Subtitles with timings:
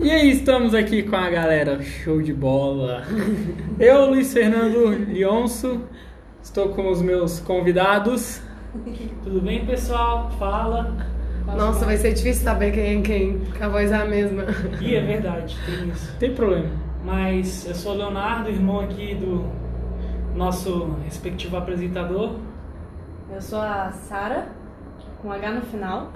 [0.00, 3.04] E aí, estamos aqui com a galera, show de bola.
[3.78, 5.82] Eu, Luiz Fernando Lionso,
[6.42, 8.42] estou com os meus convidados.
[9.22, 10.32] Tudo bem, pessoal?
[10.32, 10.96] Fala.
[11.46, 14.44] Nossa, vai ser difícil saber quem é quem, porque a voz é a mesma.
[14.80, 16.10] Ih, é verdade, tem isso.
[16.10, 16.70] Não tem problema.
[17.04, 19.48] Mas eu sou o Leonardo, irmão aqui do
[20.34, 22.34] nosso respectivo apresentador.
[23.32, 24.48] Eu sou a Sara,
[25.22, 26.12] com H no final.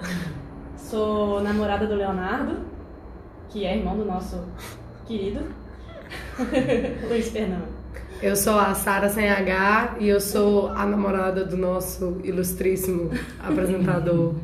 [0.75, 2.57] Sou namorada do Leonardo,
[3.49, 4.41] que é irmão do nosso
[5.07, 5.39] querido
[7.09, 7.79] Luiz Fernando.
[8.21, 14.35] Eu sou a Sara sem H e eu sou a namorada do nosso ilustríssimo apresentador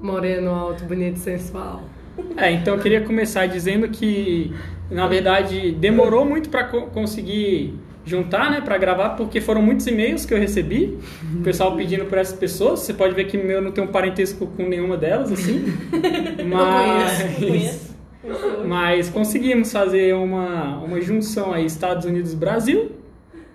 [0.00, 1.82] moreno, alto, bonito e sensual.
[2.36, 4.54] É, então eu queria começar dizendo que,
[4.88, 10.24] na verdade, demorou muito para co conseguir juntar, né, para gravar, porque foram muitos e-mails
[10.24, 10.96] que eu recebi,
[11.34, 12.80] o pessoal pedindo por essas pessoas.
[12.80, 15.64] Você pode ver que meu não tem um parentesco com nenhuma delas, assim.
[16.46, 17.46] Mas, Não conheço.
[17.46, 17.93] Conheço.
[18.66, 22.92] Mas conseguimos fazer uma, uma junção aí Estados Unidos-Brasil,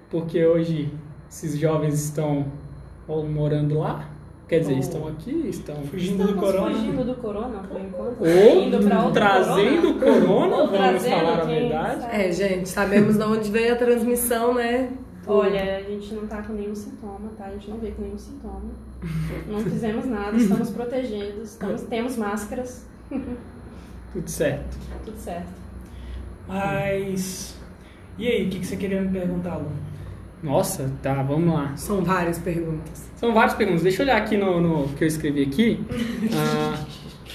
[0.10, 0.92] porque hoje
[1.30, 2.46] esses jovens estão
[3.08, 4.10] morando lá,
[4.48, 4.80] quer dizer, Oh.
[4.80, 6.76] estão aqui, estão Fugindo do Estamos corona.
[6.76, 8.22] fugindo do corona, por enquanto.
[8.22, 12.02] ou Indo pra outro trazendo o corona, Ou vamos trazendo falar a verdade.
[12.02, 12.16] sabe.
[12.16, 14.92] É, gente, sabemos de onde veio a transmissão, né?
[15.28, 17.46] Olha, a gente não tá com nenhum sintoma, tá?
[17.46, 18.62] A gente não veio com nenhum sintoma.
[19.48, 22.86] Não fizemos nada, estamos protegidos, estamos, temos máscaras,
[24.14, 24.78] Tudo certo.
[25.06, 25.48] tudo certo.
[26.48, 27.58] Mas.
[28.18, 29.72] E aí, o que que você queria me perguntar, Lu?
[30.42, 31.74] Nossa, tá, vamos lá.
[31.76, 33.10] São várias perguntas.
[33.16, 33.84] São várias perguntas.
[33.84, 35.84] Deixa eu olhar aqui no, no que eu escrevi aqui.
[36.34, 36.78] A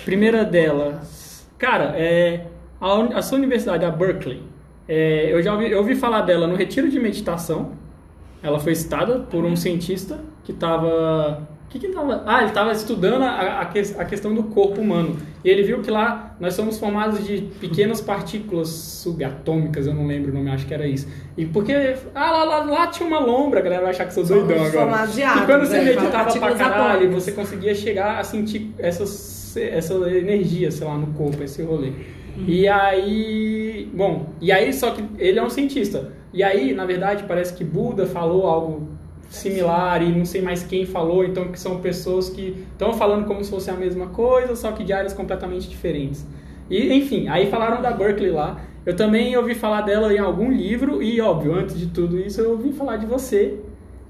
[0.04, 1.46] primeira delas.
[1.58, 2.46] Cara, é,
[2.80, 4.42] a, a sua universidade, a Berkeley,
[4.88, 7.72] é, eu já ouvi, eu ouvi falar dela no retiro de meditação.
[8.42, 11.46] Ela foi citada por um cientista que estava.
[11.70, 12.22] que que ele tava?
[12.26, 15.16] Ah, ele estava estudando a, a, que- a questão do corpo humano.
[15.44, 20.32] E ele viu que lá nós somos formados de pequenas partículas subatômicas, eu não lembro
[20.32, 21.08] o nome, acho que era isso.
[21.36, 21.94] E porque.
[22.14, 24.68] Ah, lá, lá, lá tinha uma lombra, a galera vai achar que sou doidão Somos
[24.68, 24.86] agora.
[24.90, 25.84] formados de e átomos, quando você né?
[25.84, 27.22] meditava pra caralho, atômicas.
[27.22, 31.92] você conseguia chegar a sentir essas, essa energia, sei lá, no corpo, esse rolê.
[32.48, 36.12] E aí, bom, e aí só que ele é um cientista.
[36.32, 38.88] E aí, na verdade, parece que Buda falou algo
[39.34, 43.42] similar e não sei mais quem falou, então que são pessoas que estão falando como
[43.42, 46.26] se fosse a mesma coisa, só que de áreas completamente diferentes.
[46.70, 48.60] E enfim, aí falaram da Berkeley lá.
[48.86, 52.50] Eu também ouvi falar dela em algum livro e óbvio, antes de tudo isso, eu
[52.50, 53.58] ouvi falar de você.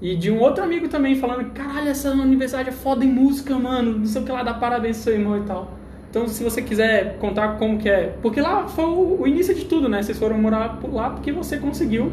[0.01, 3.99] E de um outro amigo também falando, caralho, essa universidade é foda em música, mano.
[3.99, 5.71] Não sei o que lá, dá parabéns pro seu irmão e tal.
[6.09, 8.15] Então, se você quiser contar como que é.
[8.21, 10.01] Porque lá foi o, início de tudo, né?
[10.01, 12.11] Vocês foram morar lá porque você conseguiu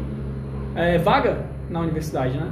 [0.75, 2.51] é, vaga na universidade, né?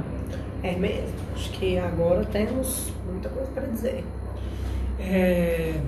[0.62, 1.14] É mesmo.
[1.34, 4.04] Acho que agora temos muita coisa para dizer.
[4.98, 5.80] É,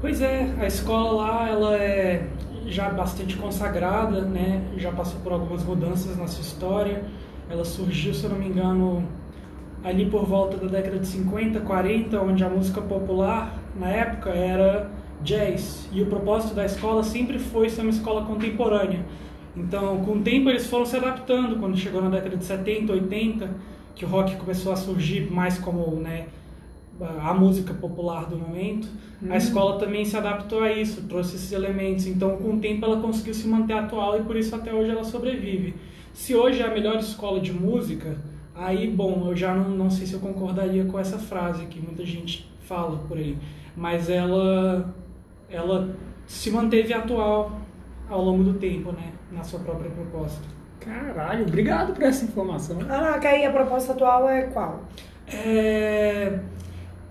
[0.00, 2.28] Pois é, a escola lá ela é
[2.66, 4.62] já bastante consagrada, né?
[4.76, 7.02] Já passou por algumas mudanças na sua história.
[7.50, 9.04] Ela surgiu, se eu não me engano,
[9.82, 14.88] ali por volta da década de 50, 40, onde a música popular na época era
[15.20, 15.88] jazz.
[15.90, 19.04] E o propósito da escola sempre foi ser uma escola contemporânea.
[19.56, 21.58] Então, com o tempo eles foram se adaptando.
[21.58, 23.50] Quando chegou na década de 70, 80,
[23.98, 26.28] que o rock começou a surgir mais como, né,
[27.20, 28.88] a música popular do momento,
[29.28, 32.06] a escola também se adaptou a isso, trouxe esses elementos.
[32.06, 35.02] Então, com o tempo, ela conseguiu se manter atual e por isso até hoje ela
[35.02, 35.74] sobrevive.
[36.14, 38.16] Se hoje é a melhor escola de música,
[38.54, 42.06] aí, bom, eu já não, não sei se eu concordaria com essa frase que muita
[42.06, 43.36] gente fala por aí,
[43.76, 44.94] mas ela,
[45.50, 47.60] ela se manteve atual
[48.08, 50.57] ao longo do tempo, né, na sua própria proposta.
[50.88, 52.78] Caralho, obrigado por essa informação.
[52.78, 54.84] Caraca, aí a proposta atual é qual?
[55.26, 56.40] É...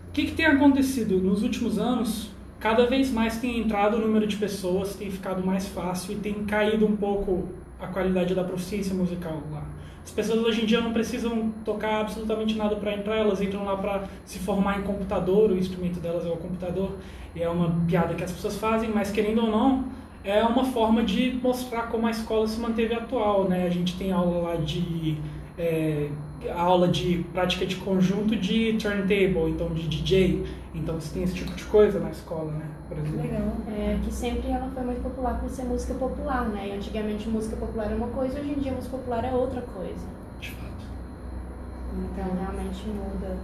[0.09, 2.31] O que, que tem acontecido nos últimos anos?
[2.59, 6.43] Cada vez mais tem entrado o número de pessoas, tem ficado mais fácil e tem
[6.45, 7.49] caído um pouco
[7.79, 9.63] a qualidade da proficiência musical lá.
[10.03, 13.77] As pessoas hoje em dia não precisam tocar absolutamente nada para entrar, elas entram lá
[13.77, 16.93] para se formar em computador, o instrumento delas é o computador,
[17.35, 19.85] e é uma piada que as pessoas fazem, mas querendo ou não,
[20.29, 23.65] é uma forma de mostrar como a escola se manteve atual, né?
[23.65, 25.17] A gente tem aula lá de
[25.57, 26.09] é,
[26.55, 30.45] aula de prática de conjunto de turntable, então de DJ.
[30.75, 32.65] Então você tem esse tipo de coisa na escola, né?
[32.87, 33.21] Por exemplo.
[33.21, 33.53] Legal.
[33.69, 36.67] É que sempre ela foi muito popular por ser música popular, né?
[36.67, 40.05] E antigamente música popular era uma coisa, hoje em dia música popular é outra coisa.
[40.39, 40.85] De fato.
[41.95, 43.37] Então realmente muda,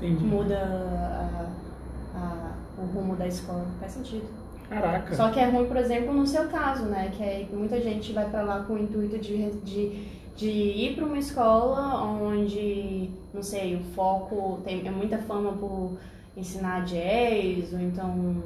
[0.00, 0.24] Entendi.
[0.24, 3.66] muda a- a- o rumo da escola.
[3.80, 4.41] Faz sentido.
[4.72, 5.14] Caraca.
[5.14, 7.12] Só que é ruim, por exemplo, no seu caso, né?
[7.16, 11.04] Que é, muita gente vai pra lá com o intuito de, de, de ir pra
[11.04, 15.98] uma escola onde, não sei, o foco tem é muita fama por
[16.36, 18.42] ensinar jazz, ou então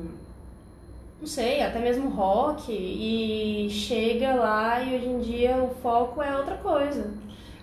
[1.19, 6.37] não sei, até mesmo rock, e chega lá e hoje em dia o foco é
[6.37, 7.15] outra coisa.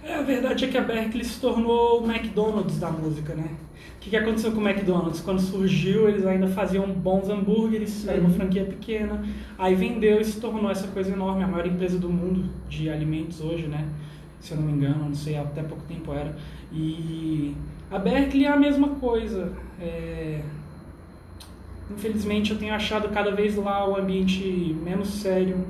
[0.04, 3.50] É, a verdade é que a Berkeley se tornou o McDonald's da música, né?
[3.96, 5.22] O que, que aconteceu com o McDonald's?
[5.22, 9.24] Quando surgiu, eles ainda faziam bons hambúrgueres, era uma franquia pequena.
[9.58, 13.40] Aí vendeu e se tornou essa coisa enorme, a maior empresa do mundo de alimentos
[13.40, 13.88] hoje, né?
[14.42, 16.36] Se eu não me engano, não sei, até pouco tempo era.
[16.72, 17.56] E
[17.90, 19.54] a Berkeley é a mesma coisa.
[19.80, 20.42] É,
[21.92, 24.44] Infelizmente, eu tenho achado cada vez lá o ambiente
[24.84, 25.66] menos sério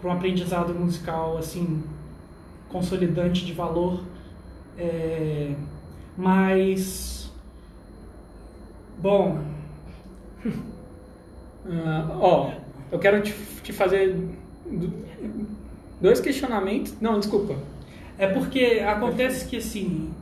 [0.00, 1.82] para um aprendizado musical, assim,
[2.74, 4.02] consolidante de valor.
[4.78, 5.54] É,
[6.16, 7.32] mas,
[9.00, 9.38] bom,
[11.66, 12.50] Ah, ó,
[12.92, 13.32] eu quero te,
[13.62, 14.14] te fazer
[14.66, 14.92] do-
[16.00, 16.94] dois questionamentos.
[17.00, 17.56] Não, desculpa.
[18.18, 20.12] é porque acontece que, assim,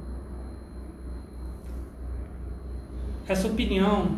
[3.29, 4.17] essa opinião,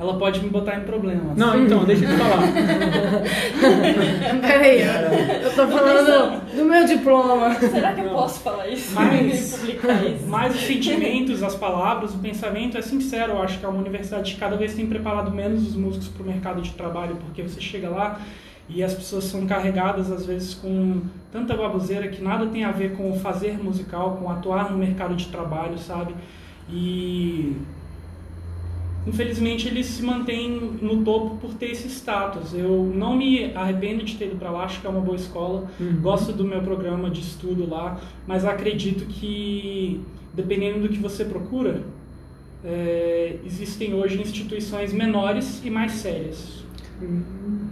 [0.00, 1.36] ela pode me botar em problemas.
[1.36, 2.40] Não, então, deixa eu te falar.
[4.40, 4.80] Peraí,
[5.42, 7.54] eu tô falando do meu diploma.
[7.54, 8.94] Será que eu posso falar isso?
[8.94, 10.26] Mas- isso?
[10.26, 13.32] Mas os sentimentos, as palavras, o pensamento é sincero.
[13.32, 16.26] Eu acho que é uma universidade cada vez tem preparado menos os músicos para o
[16.26, 18.20] mercado de trabalho, porque você chega lá
[18.70, 22.96] e as pessoas são carregadas às vezes com tanta baboseira que nada tem a ver
[22.96, 26.14] com o fazer musical, com atuar no mercado de trabalho, sabe?
[26.70, 27.54] E
[29.06, 32.54] infelizmente eles se mantêm no topo por ter esse status.
[32.54, 35.70] Eu não me arrependo de ter ido para lá, acho que é uma boa escola.
[35.78, 36.00] Uhum.
[36.00, 40.00] Gosto do meu programa de estudo lá, mas acredito que
[40.32, 41.82] dependendo do que você procura,
[42.64, 46.60] é, existem hoje instituições menores e mais sérias.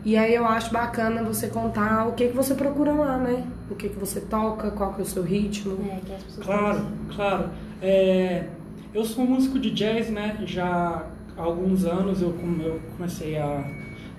[0.04, 3.44] E aí eu acho bacana você contar o que, que você procura lá, né?
[3.70, 5.78] O que, que você toca, qual que é o seu ritmo.
[5.86, 7.50] É, que as pessoas Claro, claro.
[7.82, 8.46] É,
[8.94, 10.38] eu sou músico de jazz, né?
[10.46, 11.04] Já
[11.38, 13.64] há alguns anos eu, eu comecei a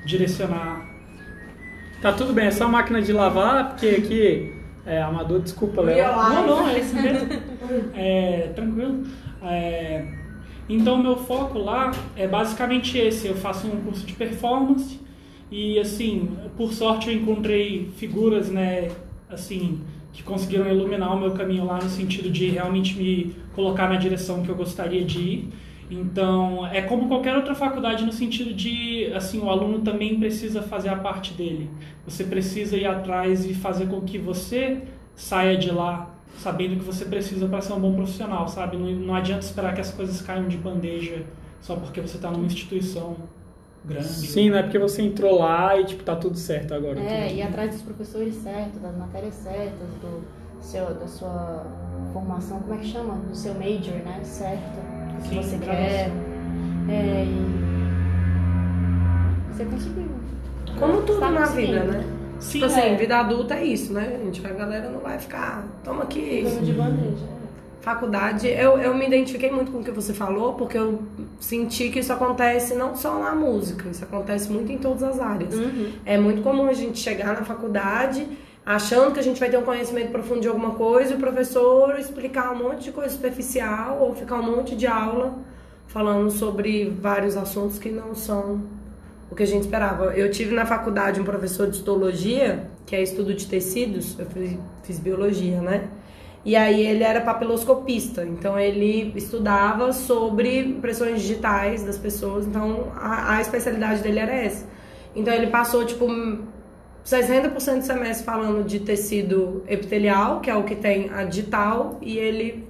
[0.06, 0.90] direcionar
[2.02, 4.54] Tá tudo bem, é só máquina de lavar, porque aqui
[4.86, 5.98] é amador, desculpa, Léo.
[6.08, 7.28] Não, não, é isso mesmo.
[7.94, 9.04] É, tranquilo.
[9.44, 10.08] É,
[10.68, 13.28] então, meu foco lá é basicamente esse.
[13.28, 15.00] Eu faço um curso de performance
[15.52, 18.90] e, assim, por sorte eu encontrei figuras, né,
[19.30, 19.82] assim,
[20.14, 24.42] que conseguiram iluminar o meu caminho lá no sentido de realmente me colocar na direção
[24.42, 25.50] que eu gostaria de ir.
[25.90, 30.90] Então, é como qualquer outra faculdade no sentido de, assim, o aluno também precisa fazer
[30.90, 31.70] a parte dele.
[32.06, 34.84] Você precisa ir atrás e fazer com que você
[35.16, 38.78] saia de lá sabendo que você precisa para ser um bom profissional, sabe?
[38.78, 41.24] Não, não adianta esperar que as coisas caiam de bandeja
[41.62, 43.18] só porque você está numa instituição
[43.84, 44.08] grande.
[44.08, 47.00] Sim, não é porque você entrou lá e tipo, tá tudo certo agora.
[47.00, 50.24] É, ir atrás dos professores certos, das matérias certas, do
[50.62, 51.66] seu, da sua
[52.14, 53.16] formação, como é que chama?
[53.16, 54.22] Do seu major, né?
[54.24, 54.99] Certo.
[55.20, 56.12] O que Sim, você quer.
[56.90, 57.60] É, e
[59.54, 60.08] você conseguiu.
[60.80, 62.04] Como tudo Tá na vida, né?
[62.40, 62.96] Sim, Tipo assim, é.
[62.96, 64.46] vida adulta é isso, né, gente?
[64.46, 66.42] A galera não vai ficar, toma aqui.
[66.44, 67.26] Dando de bandeja.
[67.36, 67.40] é.
[67.82, 71.02] Faculdade, eu, eu me identifiquei muito com o que você falou, porque eu
[71.40, 75.54] senti que isso acontece não só na música, isso acontece muito em todas as áreas.
[75.54, 75.92] Uhum.
[76.06, 78.26] É muito comum a gente chegar na faculdade
[78.70, 81.98] achando que a gente vai ter um conhecimento profundo de alguma coisa e o professor
[81.98, 85.40] explicar um monte de coisa superficial ou ficar um monte de aula
[85.88, 88.62] falando sobre vários assuntos que não são
[89.32, 90.16] o que a gente esperava.
[90.16, 94.56] Eu tive na faculdade um professor de histologia, que é estudo de tecidos, eu fiz,
[94.84, 95.90] fiz biologia, né?
[96.46, 103.38] E aí ele era papiloscopista, então ele estudava sobre impressões digitais das pessoas, então a,
[103.38, 104.68] a especialidade dele era essa.
[105.16, 106.06] Então ele passou tipo
[107.10, 112.18] 60% do semestre falando de tecido epitelial, que é o que tem a digital, e
[112.18, 112.68] ele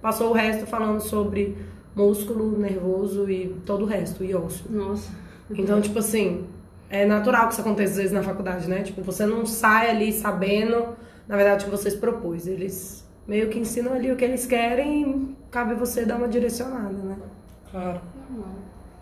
[0.00, 1.54] passou o resto falando sobre
[1.94, 4.64] músculo, nervoso e todo o resto, e osso.
[4.72, 5.12] Nossa.
[5.50, 6.46] Então, tipo assim,
[6.88, 8.82] é natural que isso aconteça às vezes na faculdade, né?
[8.82, 10.96] Tipo, você não sai ali sabendo,
[11.28, 12.46] na verdade, o que você se propôs.
[12.46, 16.94] Eles meio que ensinam ali o que eles querem e cabe você dar uma direcionada,
[16.94, 17.16] né?
[17.70, 18.00] Claro.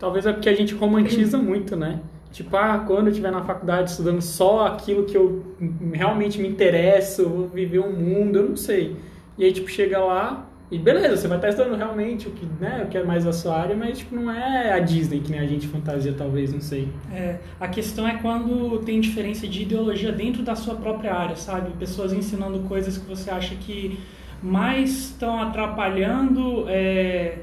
[0.00, 2.00] Talvez é porque a gente romantiza muito, né?
[2.32, 5.44] Tipo, ah, quando eu estiver na faculdade estudando só aquilo que eu
[5.92, 8.96] realmente me interesso, vou viver um mundo, eu não sei.
[9.37, 12.84] E aí, tipo, chega lá e beleza, você vai estar estudando realmente o que, né,
[12.87, 15.40] o que é mais a sua área, mas, tipo, não é a Disney que nem
[15.40, 16.88] a gente fantasia, talvez, não sei.
[17.12, 21.72] É, a questão é quando tem diferença de ideologia dentro da sua própria área, sabe?
[21.76, 23.99] Pessoas ensinando coisas que você acha que
[24.40, 27.38] mais estão atrapalhando é,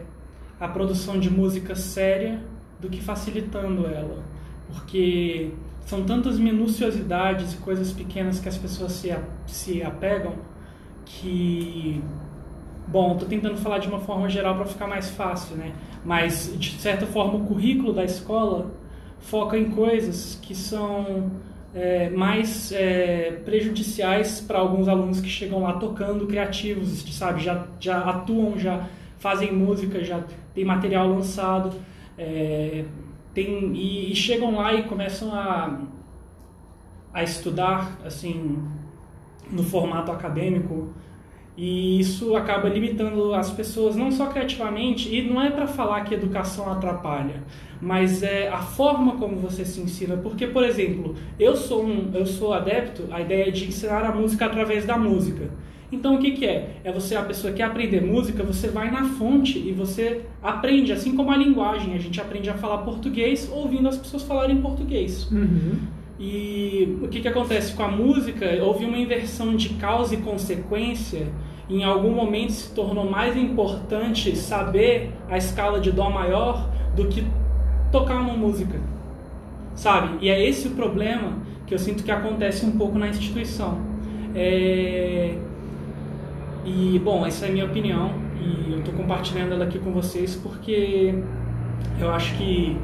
[0.57, 2.39] a produção de música séria
[2.79, 4.23] do que facilitando ela.
[4.67, 5.51] Porque
[5.85, 10.33] são tantas minuciosidades e coisas pequenas que as pessoas se, a- se apegam
[11.05, 12.01] que
[12.87, 15.73] Bom, estou tentando falar de uma forma geral para ficar mais fácil, né?
[16.05, 18.71] Mas, de certa forma, o currículo da escola
[19.19, 21.29] foca em coisas que são
[21.75, 27.43] é, mais é, prejudiciais para alguns alunos que chegam lá tocando criativos, sabe?
[27.43, 28.87] Já, já atuam, já
[29.19, 30.23] fazem música, já
[30.55, 31.71] tem material lançado,
[32.17, 32.85] é,
[33.37, 35.79] tem, e, e, chegam lá e começam a,
[37.13, 38.57] a estudar assim
[39.51, 40.89] no formato acadêmico.
[41.55, 46.13] E isso acaba limitando as pessoas não só criativamente e não é para falar que
[46.15, 47.43] educação atrapalha
[47.79, 50.17] mas é a forma como você se ensina.
[50.17, 54.45] Porque por exemplo eu sou um eu sou adepto à ideia de ensinar a música
[54.45, 55.49] através da música
[55.91, 56.77] então o que, que é?
[56.83, 60.91] É você a pessoa que quer aprender música, você vai na fonte e você aprende,
[60.91, 61.95] assim como a linguagem.
[61.95, 65.29] A gente aprende a falar português ouvindo as pessoas falarem português.
[65.31, 65.77] Uhum.
[66.19, 68.45] E o que, que acontece com a música?
[68.61, 71.27] Houve uma inversão de causa e consequência.
[71.69, 77.25] Em algum momento se tornou mais importante saber a escala de Dó maior do que
[77.91, 78.77] tocar uma música.
[79.73, 80.17] Sabe?
[80.25, 83.79] E é esse o problema que eu sinto que acontece um pouco na instituição.
[84.35, 85.37] É
[86.67, 90.35] e, bom, essa é a minha opinião e eu estou compartilhando ela aqui com vocês
[90.35, 91.15] porque
[91.97, 92.77] eu acho que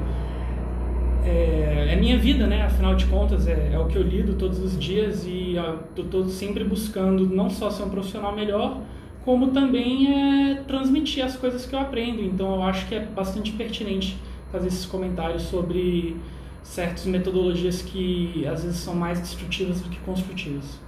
[1.25, 2.63] é, é, minha vida, né?
[2.63, 6.27] Afinal de contas, é, é o que eu lido todos os dias e eu estou
[6.29, 8.81] sempre buscando não só ser um profissional melhor,
[9.25, 12.21] como também é, transmitir as coisas que eu aprendo.
[12.21, 14.17] Então, eu acho que é bastante pertinente
[14.49, 16.15] fazer esses comentários sobre
[16.61, 20.79] certas metodologias que às vezes são mais destrutivas do que construtivas.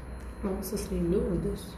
[0.41, 1.75] Nossa, sem dúvidas.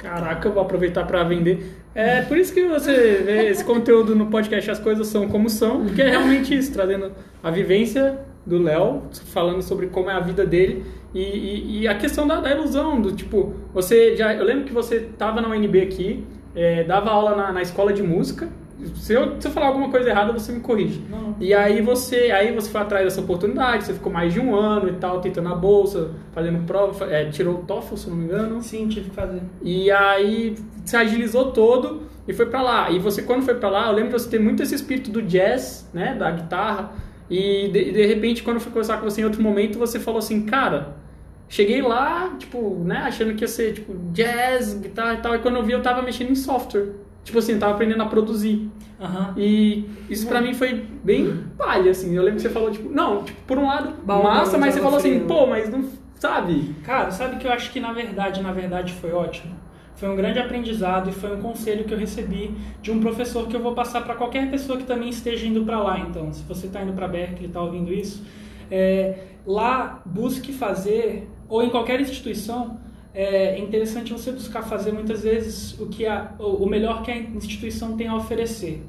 [0.00, 1.76] Caraca, eu vou aproveitar para vender.
[1.94, 5.84] É por isso que você vê esse conteúdo no podcast As Coisas São Como São,
[5.86, 10.46] que é realmente isso, trazendo a vivência do Léo, falando sobre como é a vida
[10.46, 14.32] dele e, e, e a questão da, da, ilusão, do tipo, você já.
[14.32, 18.02] Eu lembro que você estava na UNB aqui, é, dava aula na, na escola de
[18.02, 18.48] música,
[18.94, 21.02] se eu, se eu falar alguma coisa errada, você me corrige.
[21.10, 21.36] Não.
[21.40, 24.88] E aí você, aí você foi atrás dessa oportunidade, você ficou mais de um ano
[24.88, 28.62] e tal, tentando a bolsa, fazendo prova, é, tirou o TOEFL, se não me engano.
[28.62, 29.42] Sim, tive que fazer.
[29.62, 32.90] E aí se agilizou todo e foi para lá.
[32.90, 35.22] E você, quando foi para lá, eu lembro de você ter muito esse espírito do
[35.22, 36.92] jazz, né, da guitarra.
[37.28, 40.18] E de, de repente, quando eu fui conversar com você em outro momento, você falou
[40.18, 40.96] assim, cara,
[41.48, 45.34] cheguei lá, tipo, né, achando que ia ser, tipo, jazz, guitarra e tal.
[45.34, 46.88] E quando eu vi, eu tava mexendo em software.
[47.24, 48.70] Tipo assim, tava aprendendo a produzir.
[48.98, 49.32] Uhum.
[49.36, 52.14] E isso pra mim foi bem palha, assim.
[52.14, 54.98] Eu lembro que você falou, tipo, não, tipo, por um lado, massa, mas você falou
[54.98, 55.84] assim, pô, mas não.
[56.18, 56.74] Sabe?
[56.84, 59.54] Cara, sabe que eu acho que na verdade, na verdade foi ótimo?
[59.96, 63.56] Foi um grande aprendizado e foi um conselho que eu recebi de um professor que
[63.56, 65.98] eu vou passar para qualquer pessoa que também esteja indo para lá.
[65.98, 68.22] Então, se você está indo para Berkeley e está ouvindo isso,
[68.70, 72.78] é, lá busque fazer, ou em qualquer instituição,
[73.14, 77.96] é interessante você buscar fazer muitas vezes o que a, o melhor que a instituição
[77.96, 78.82] tem a oferecer.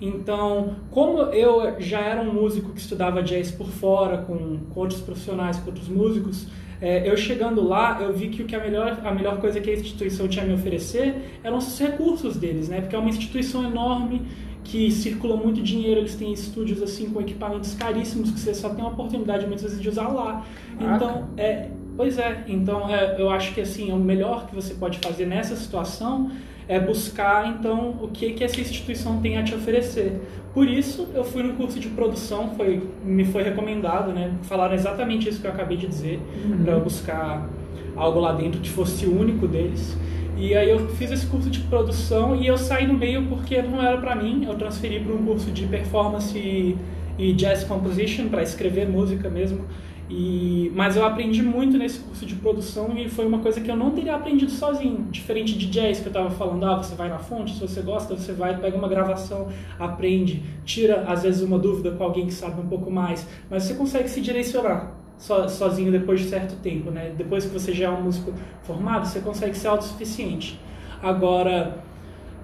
[0.00, 5.00] Então, como eu já era um músico que estudava jazz por fora, com, com outros
[5.00, 6.46] profissionais, com outros músicos,
[6.80, 9.70] é, eu chegando lá, eu vi que o que a melhor, a melhor coisa que
[9.70, 12.80] a instituição tinha a me oferecer eram os recursos deles, né?
[12.80, 14.22] Porque é uma instituição enorme
[14.64, 18.84] que circula muito dinheiro, eles têm estúdios assim com equipamentos caríssimos que você só tem
[18.84, 20.44] a oportunidade muitas vezes de usar lá.
[20.80, 24.98] Então, é, Pois é, então é, eu acho que assim, o melhor que você pode
[24.98, 26.30] fazer nessa situação
[26.66, 30.20] é buscar então o que, que essa instituição tem a te oferecer.
[30.52, 34.32] Por isso eu fui no curso de produção, foi, me foi recomendado, né?
[34.42, 36.64] Falaram exatamente isso que eu acabei de dizer, uhum.
[36.64, 37.48] para buscar
[37.94, 39.96] algo lá dentro que fosse único deles.
[40.36, 43.80] E aí eu fiz esse curso de produção e eu saí no meio porque não
[43.80, 46.76] era para mim, eu transferi para um curso de performance
[47.16, 49.64] e jazz composition para escrever música mesmo.
[50.08, 53.76] E, mas eu aprendi muito nesse curso de produção e foi uma coisa que eu
[53.76, 55.06] não teria aprendido sozinho.
[55.10, 58.14] Diferente de jazz que eu estava falando, ah, você vai na fonte, se você gosta,
[58.14, 62.60] você vai, pega uma gravação, aprende, tira às vezes uma dúvida com alguém que sabe
[62.60, 67.12] um pouco mais, mas você consegue se direcionar so, sozinho depois de certo tempo, né?
[67.16, 68.32] Depois que você já é um músico
[68.62, 70.60] formado, você consegue ser autossuficiente.
[71.02, 71.78] Agora,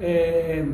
[0.00, 0.64] é,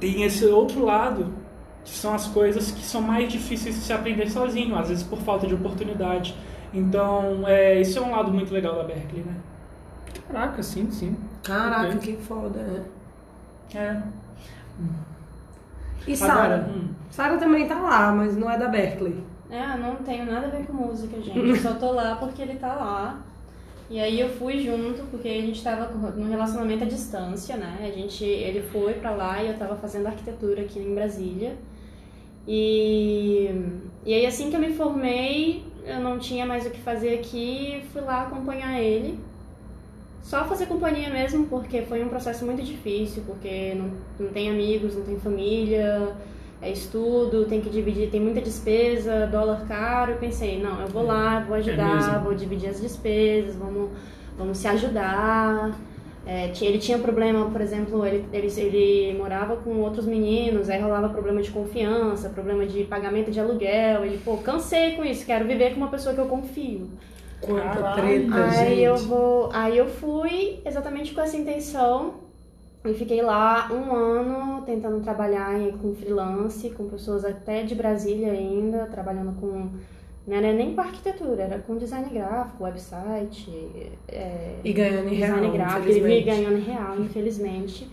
[0.00, 1.43] tem esse outro lado
[1.90, 5.46] são as coisas que são mais difíceis de se aprender sozinho, às vezes por falta
[5.46, 6.34] de oportunidade.
[6.72, 9.34] Então, é, isso é um lado muito legal da Berkeley, né?
[10.26, 11.16] Caraca, sim, sim.
[11.42, 12.60] Caraca, que foda,
[13.72, 13.76] é.
[13.78, 14.02] É.
[16.06, 16.68] E Sara?
[16.68, 16.88] Hum.
[17.10, 19.22] Sara também tá lá, mas não é da Berkeley.
[19.50, 21.38] É, não tenho nada a ver com música, gente.
[21.38, 23.20] Eu só tô lá porque ele tá lá.
[23.88, 25.86] E aí eu fui junto, porque a gente tava
[26.16, 27.78] num relacionamento à distância, né?
[27.80, 31.56] A gente, ele foi pra lá e eu tava fazendo arquitetura aqui em Brasília.
[32.46, 33.50] E,
[34.04, 37.82] e aí assim que eu me formei, eu não tinha mais o que fazer aqui,
[37.92, 39.18] fui lá acompanhar ele.
[40.22, 44.96] Só fazer companhia mesmo, porque foi um processo muito difícil, porque não, não tem amigos,
[44.96, 46.14] não tem família,
[46.62, 50.12] é estudo, tem que dividir, tem muita despesa, dólar caro.
[50.12, 52.20] Eu pensei, não, eu vou lá, vou ajudar, mesmo.
[52.20, 53.90] vou dividir as despesas, vamos,
[54.38, 55.78] vamos se ajudar.
[56.26, 61.10] É, ele tinha problema, por exemplo, ele, ele, ele morava com outros meninos, aí rolava
[61.10, 64.04] problema de confiança, problema de pagamento de aluguel.
[64.06, 66.88] Ele, pô, cansei com isso, quero viver com uma pessoa que eu confio.
[67.42, 68.00] Quanta Caralho.
[68.00, 68.80] treta, Aí gente.
[68.82, 72.14] eu vou, aí eu fui exatamente com essa intenção
[72.86, 78.32] e fiquei lá um ano tentando trabalhar em- com freelance, com pessoas até de Brasília
[78.32, 79.68] ainda, trabalhando com
[80.26, 85.34] não era nem com arquitetura, era com design gráfico, website, é, E ganhando em real,
[85.34, 86.24] design gráfico, e infelizmente.
[86.24, 87.90] ganhando em real, infelizmente.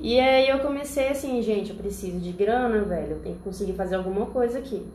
[0.00, 3.72] E aí eu comecei assim, gente, eu preciso de grana, velho, eu tenho que conseguir
[3.74, 4.86] fazer alguma coisa aqui.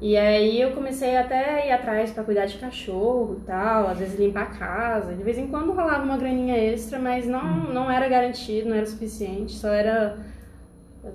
[0.00, 3.98] E aí eu comecei até a ir atrás pra cuidar de cachorro e tal, às
[3.98, 5.14] vezes limpar a casa.
[5.14, 8.84] De vez em quando rolava uma graninha extra, mas não, não era garantido, não era
[8.86, 10.18] suficiente, só era.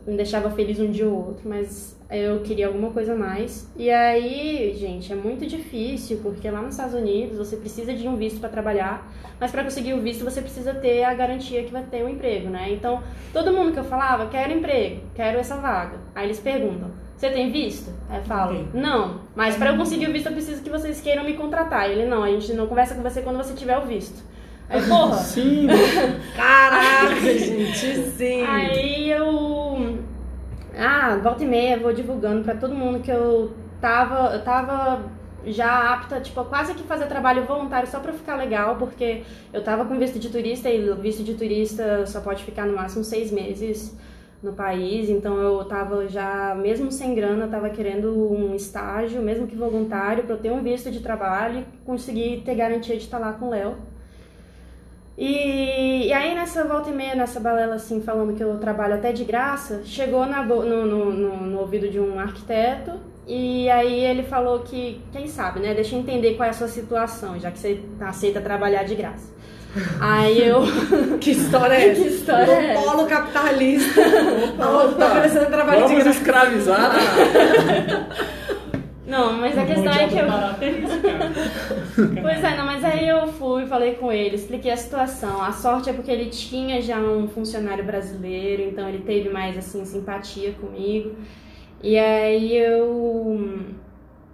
[0.06, 3.70] Me deixava feliz um dia ou outro, mas eu queria alguma coisa a mais.
[3.76, 8.16] E aí, gente, é muito difícil, porque lá nos Estados Unidos você precisa de um
[8.16, 11.84] visto para trabalhar, mas para conseguir o visto você precisa ter a garantia que vai
[11.84, 12.72] ter um emprego, né?
[12.72, 15.98] Então, todo mundo que eu falava, quero emprego, quero essa vaga.
[16.16, 17.92] Aí eles perguntam, você tem visto?
[18.10, 18.82] Aí eu falo, Tem.
[18.82, 21.90] não, mas para eu conseguir o visto eu preciso que vocês queiram me contratar.
[21.90, 24.24] Ele, não, a gente não conversa com você quando você tiver o visto.
[24.70, 25.68] Aí, porra, Sim,
[26.36, 28.44] Caraca, gente, sim.
[28.44, 29.57] Aí eu.
[30.78, 34.34] Ah, volta e meia, vou divulgando pra todo mundo que eu tava.
[34.36, 35.12] Eu tava
[35.46, 39.86] já apta, tipo, quase que fazer trabalho voluntário só pra ficar legal, porque eu tava
[39.86, 43.98] com visto de turista e visto de turista só pode ficar no máximo seis meses
[44.44, 49.56] no país, então eu tava já, mesmo sem grana, tava querendo um estágio, mesmo que
[49.56, 53.32] voluntário, pra eu ter um visto de trabalho e conseguir ter garantia de estar lá
[53.34, 53.78] com o Léo.
[55.18, 59.12] E, e aí nessa volta e meia, nessa balela assim, falando que eu trabalho até
[59.12, 62.92] de graça, chegou na no, no, no, no ouvido de um arquiteto
[63.28, 65.74] e aí ele falou que, quem sabe, né?
[65.74, 69.36] Deixa eu entender qual é a sua situação, já que você aceita trabalhar de graça.
[70.00, 70.62] Aí eu.
[71.20, 72.02] Que história é essa?
[72.02, 72.82] Que história é essa?
[72.86, 74.02] polo capitalista.
[74.60, 76.20] Aonde tá oferecendo trabalho de vamos graça.
[76.20, 76.92] escravizar.
[79.08, 80.28] Não, mas a questão é que eu.
[82.22, 85.42] Pois é, não, mas aí eu fui, falei com ele, expliquei a situação.
[85.42, 89.86] A sorte é porque ele tinha já um funcionário brasileiro, então ele teve mais assim
[89.86, 91.16] simpatia comigo.
[91.82, 93.66] E aí eu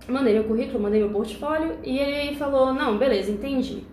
[0.09, 3.83] mandei meu currículo, mandei meu portfólio e ele falou: "Não, beleza, entendi.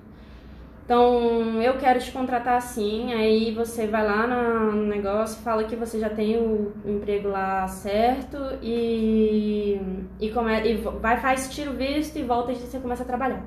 [0.91, 6.01] Então, eu quero te contratar assim, aí você vai lá no negócio, fala que você
[6.01, 9.81] já tem o emprego lá certo e,
[10.19, 13.41] e, come, e vai, faz, tira o visto e volta e você começa a trabalhar.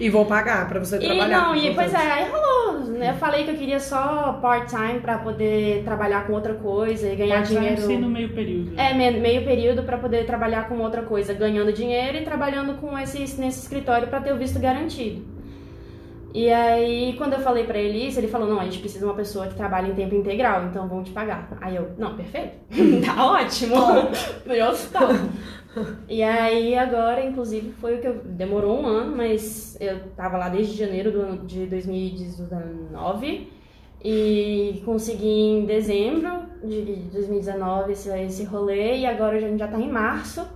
[0.00, 1.28] E vou pagar pra você E trabalhar.
[1.42, 3.10] não, e pois é, aí rolou, né?
[3.10, 7.42] Eu falei que eu queria só part-time pra poder trabalhar com outra coisa e ganhar
[7.42, 7.98] dinheiro.
[8.00, 8.72] no meio período.
[8.80, 12.98] É, me- meio período pra poder trabalhar com outra coisa, ganhando dinheiro e trabalhando com
[12.98, 15.35] esse, nesse escritório pra ter o visto garantido.
[16.36, 19.06] E aí, quando eu falei pra ele isso, ele falou: Não, a gente precisa de
[19.06, 21.48] uma pessoa que trabalhe em tempo integral, então vão te pagar.
[21.62, 22.58] Aí eu: Não, perfeito.
[23.02, 23.74] tá ótimo.
[24.44, 25.56] Eu tô.
[26.08, 28.14] E aí, agora, inclusive, foi o que eu.
[28.24, 33.52] Demorou um ano, mas eu tava lá desde janeiro do ano de 2019
[34.02, 36.80] e consegui em dezembro de
[37.12, 40.46] 2019 esse, esse rolê e agora a gente já tá em março.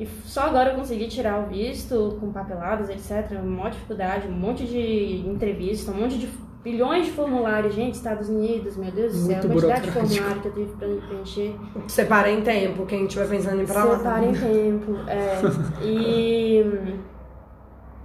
[0.00, 3.38] E só agora eu consegui tirar o visto com papeladas, etc.
[3.42, 6.28] Uma dificuldade, um monte de entrevista, um monte de
[6.62, 7.74] bilhões de formulários.
[7.74, 10.88] Gente, Estados Unidos, meu Deus do céu, a quantidade de formulário que eu tive pra
[11.08, 11.54] preencher.
[11.88, 13.98] Separa em tempo, quem estiver pensando em ir pra lá.
[13.98, 15.40] Separa em tempo, é.
[15.84, 16.98] E.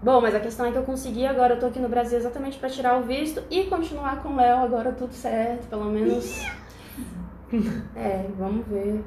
[0.01, 2.59] Bom, mas a questão é que eu consegui agora, eu tô aqui no Brasil exatamente
[2.59, 6.45] pra tirar o visto e continuar com o Léo, agora tudo certo, pelo menos.
[7.95, 9.01] É, vamos ver.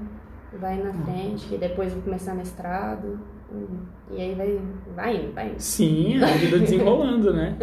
[0.59, 3.19] Vai na frente, e depois vou começar mestrado.
[4.11, 4.59] E aí vai,
[4.95, 5.59] vai indo, vai indo.
[5.59, 7.57] Sim, a vida desenrolando, né?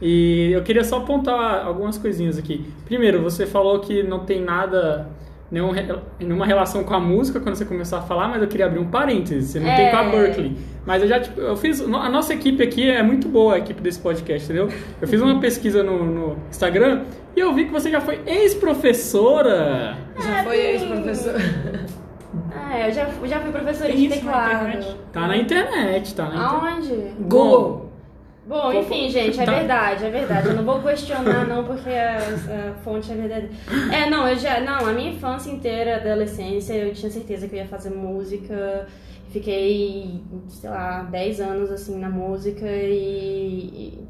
[0.00, 2.64] E eu queria só apontar algumas coisinhas aqui.
[2.84, 5.08] Primeiro, você falou que não tem nada,
[5.50, 5.70] nenhum,
[6.18, 8.90] nenhuma relação com a música quando você começou a falar, mas eu queria abrir um
[8.90, 9.50] parênteses.
[9.50, 10.10] Você não tem com a É.
[10.10, 10.56] Berkeley.
[10.84, 11.80] Mas eu já, tipo, eu fiz.
[11.80, 14.68] A nossa equipe aqui é muito boa, a equipe desse podcast, entendeu?
[15.00, 17.02] Eu fiz uma pesquisa no, no Instagram
[17.36, 19.96] e eu vi que você já foi ex-professora.
[20.18, 21.34] Já foi ex-professor.
[22.72, 24.96] É, eu já, já fui professora Tem de isso na teclado.
[25.12, 26.54] Tá na internet, tá na internet.
[26.54, 27.12] Aonde?
[27.20, 27.92] Google.
[28.44, 29.52] Bom, enfim, gente, é Tá.
[29.52, 30.48] verdade, é verdade.
[30.48, 33.50] Eu não vou questionar, não, porque a, a fonte é verdadeira.
[33.92, 34.60] É, não, eu já.
[34.60, 38.86] Não, a minha infância inteira, adolescência, eu tinha certeza que eu ia fazer música.
[39.30, 43.98] Fiquei, sei lá, 10 anos assim na música e.
[43.98, 44.08] e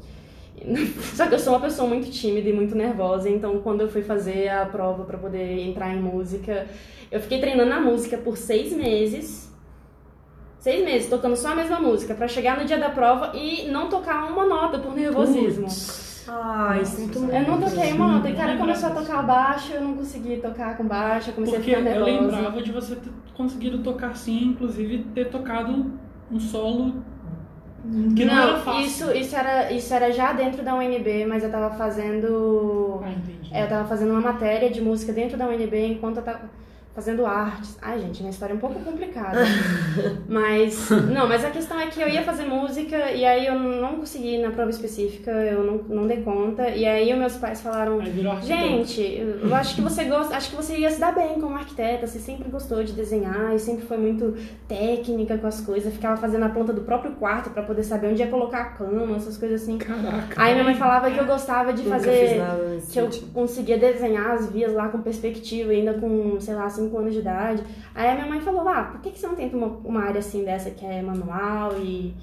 [1.13, 4.01] Só que eu sou uma pessoa muito tímida e muito nervosa, então quando eu fui
[4.01, 6.67] fazer a prova para poder entrar em música,
[7.11, 9.51] eu fiquei treinando a música por seis meses.
[10.59, 13.89] Seis meses, tocando só a mesma música, para chegar no dia da prova e não
[13.89, 15.67] tocar uma nota por nervosismo.
[16.25, 17.35] Ai, sinto muito.
[17.35, 18.29] Eu não toquei uma nota.
[18.29, 21.75] E cara começou a tocar baixo, eu não consegui tocar com baixo, eu comecei Porque
[21.75, 22.37] a ficar eu nervosa.
[22.37, 25.91] lembrava de você ter conseguido tocar sim, inclusive ter tocado
[26.31, 27.03] um solo
[28.15, 28.81] que não, era fácil.
[28.81, 33.01] Isso, isso, era, isso era já dentro da UNB, mas eu tava fazendo.
[33.03, 33.49] Ah, entendi.
[33.53, 36.49] Eu tava fazendo uma matéria de música dentro da UNB enquanto eu tava
[36.93, 37.77] fazendo artes.
[37.81, 39.39] Ai, gente, minha história é um pouco complicada.
[40.29, 43.95] mas, não, mas a questão é que eu ia fazer música e aí eu não
[43.95, 46.69] consegui na prova específica, eu não, não dei conta.
[46.69, 48.59] E aí os meus pais falaram, Aí virou arquiteto.
[48.59, 49.01] gente,
[49.41, 52.19] eu acho que você gosta, acho que você ia se dar bem como arquiteta, você
[52.19, 54.35] sempre gostou de desenhar e sempre foi muito
[54.67, 58.21] técnica com as coisas, ficava fazendo a planta do próprio quarto pra poder saber onde
[58.21, 59.79] ia colocar a cama, essas coisas assim.
[59.79, 60.35] Caraca.
[60.35, 63.09] Aí minha mãe falava que eu gostava de Nunca fazer fiz nada nesse que eu
[63.33, 67.63] conseguia desenhar as vias lá com perspectiva, ainda com, sei lá, 5 anos de idade.
[67.93, 70.19] Aí a minha mãe falou, ah, por que, que você não tenta uma, uma área
[70.19, 72.15] assim dessa que é manual e,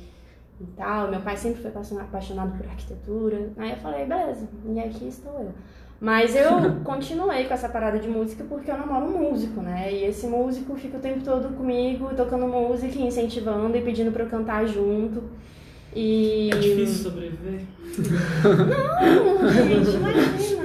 [0.61, 1.11] e tal?
[1.11, 3.51] Meu pai sempre foi apaixonado, apaixonado por arquitetura.
[3.57, 5.53] Aí eu falei, beleza, e aqui estou eu.
[6.01, 9.92] Mas eu continuei com essa parada de música porque eu namoro um músico, né?
[9.92, 14.31] E esse músico fica o tempo todo comigo, tocando música, incentivando e pedindo pra eu
[14.31, 15.23] cantar junto.
[15.94, 16.50] E...
[16.53, 17.62] É difícil sobreviver.
[18.44, 20.61] Não, gente, imagina.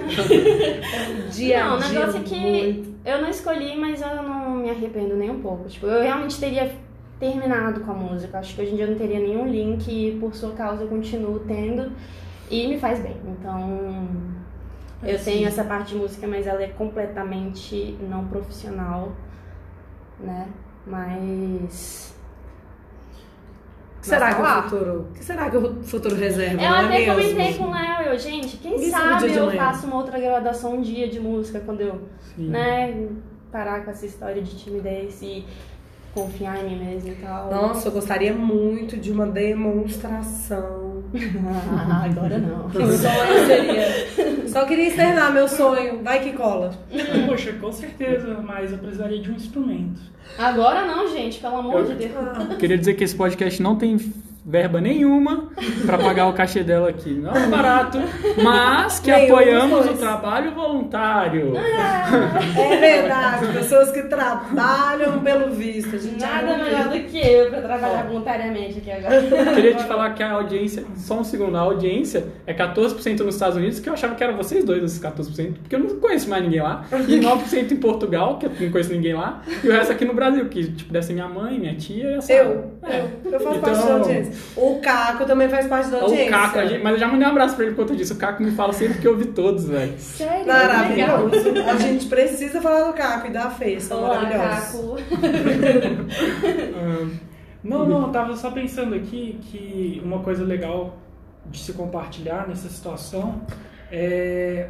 [1.31, 2.95] Dia não, o dia, negócio é que muito.
[3.03, 5.67] eu não escolhi, mas eu não me arrependo nem um pouco.
[5.67, 6.71] Tipo, eu realmente teria
[7.19, 8.39] terminado com a música.
[8.39, 10.88] Acho que hoje em dia eu não teria nenhum link e por sua causa eu
[10.88, 11.91] continuo tendo
[12.49, 13.17] e me faz bem.
[13.27, 14.07] Então,
[15.03, 19.11] eu Assim, tenho essa parte de música, mas ela é completamente não profissional,
[20.19, 20.47] né?
[20.85, 22.14] Mas
[24.06, 25.08] que será que o futuro.
[25.15, 26.62] Que será que o futuro reserva?
[26.62, 27.13] Eu é até mesmo?
[27.15, 29.58] comentei com o Léo, eu, gente, quem Isso sabe eu manhã.
[29.58, 32.02] faço uma outra graduação um dia de música quando eu,
[32.36, 32.50] Sim.
[32.50, 33.08] né,
[33.52, 35.44] parar com essa história de timidez e
[36.15, 37.51] confiar em mim mesma e tal.
[37.51, 41.04] Nossa, eu gostaria muito de uma demonstração.
[41.84, 42.69] Ah, agora não.
[42.69, 44.47] Que sonho seria?
[44.47, 46.01] Só queria externar meu sonho.
[46.01, 46.73] Vai que cola.
[47.28, 49.99] Poxa, com certeza, mas eu precisaria de um instrumento.
[50.39, 52.58] Agora não, gente, pelo amor de Deus.
[52.58, 53.97] Queria dizer que esse podcast não tem
[54.47, 55.49] verba nenhuma
[55.88, 57.10] pra pagar o cachê dela aqui.
[57.10, 57.97] Não é barato,
[58.43, 61.53] mas que Nenhum apoiamos o trabalho voluntário.
[61.58, 65.95] É verdade, pessoas que trabalham pelo visto.
[65.95, 69.21] A gente Nada melhor do que eu pra trabalhar voluntariamente aqui agora.
[69.55, 73.58] Queria te falar que a audiência, só um segundo, a audiência é 14% nos Estados
[73.58, 76.43] Unidos, que eu achava que eram vocês dois esses 14%, porque eu não conheço mais
[76.43, 76.86] ninguém lá.
[77.08, 79.41] E 9% em Portugal, que eu não conheço ninguém lá.
[79.63, 82.15] E o resto aqui no Brasil, que tipo, deve ser minha mãe, minha tia e
[82.15, 82.39] a Sara.
[82.39, 83.05] Eu, É.
[83.25, 84.35] eu, eu faço Então- parte da audiência.
[84.56, 86.28] O Caco também faz parte da audiência.
[86.28, 88.13] O Caco, a gente- mas eu já mandei um abraço pra ele por conta disso.
[88.13, 89.93] O Caco me fala sempre que eu ouvi todos, velho.
[89.98, 90.48] Sério?
[90.48, 91.54] Maravilhoso.
[91.69, 94.71] A gente precisa falar do Caco e da Fê, são Olá, maravilhosos.
[94.71, 94.95] Caco.
[97.63, 100.98] Não, não, eu tava só pensando aqui que uma coisa legal
[101.48, 103.41] de se compartilhar nessa situação
[103.91, 104.67] é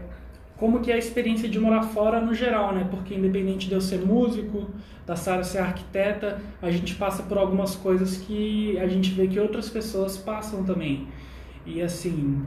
[0.58, 2.88] como que é a experiência de morar fora no geral, né?
[2.90, 4.68] Porque independente de eu ser músico,
[5.06, 9.40] da Sara ser arquiteta, a gente passa por algumas coisas que a gente vê que
[9.40, 11.08] outras pessoas passam também.
[11.66, 12.42] E assim,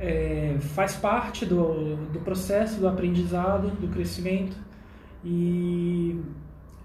[0.00, 4.56] é, faz parte do, do processo, do aprendizado, do crescimento.
[5.24, 6.20] E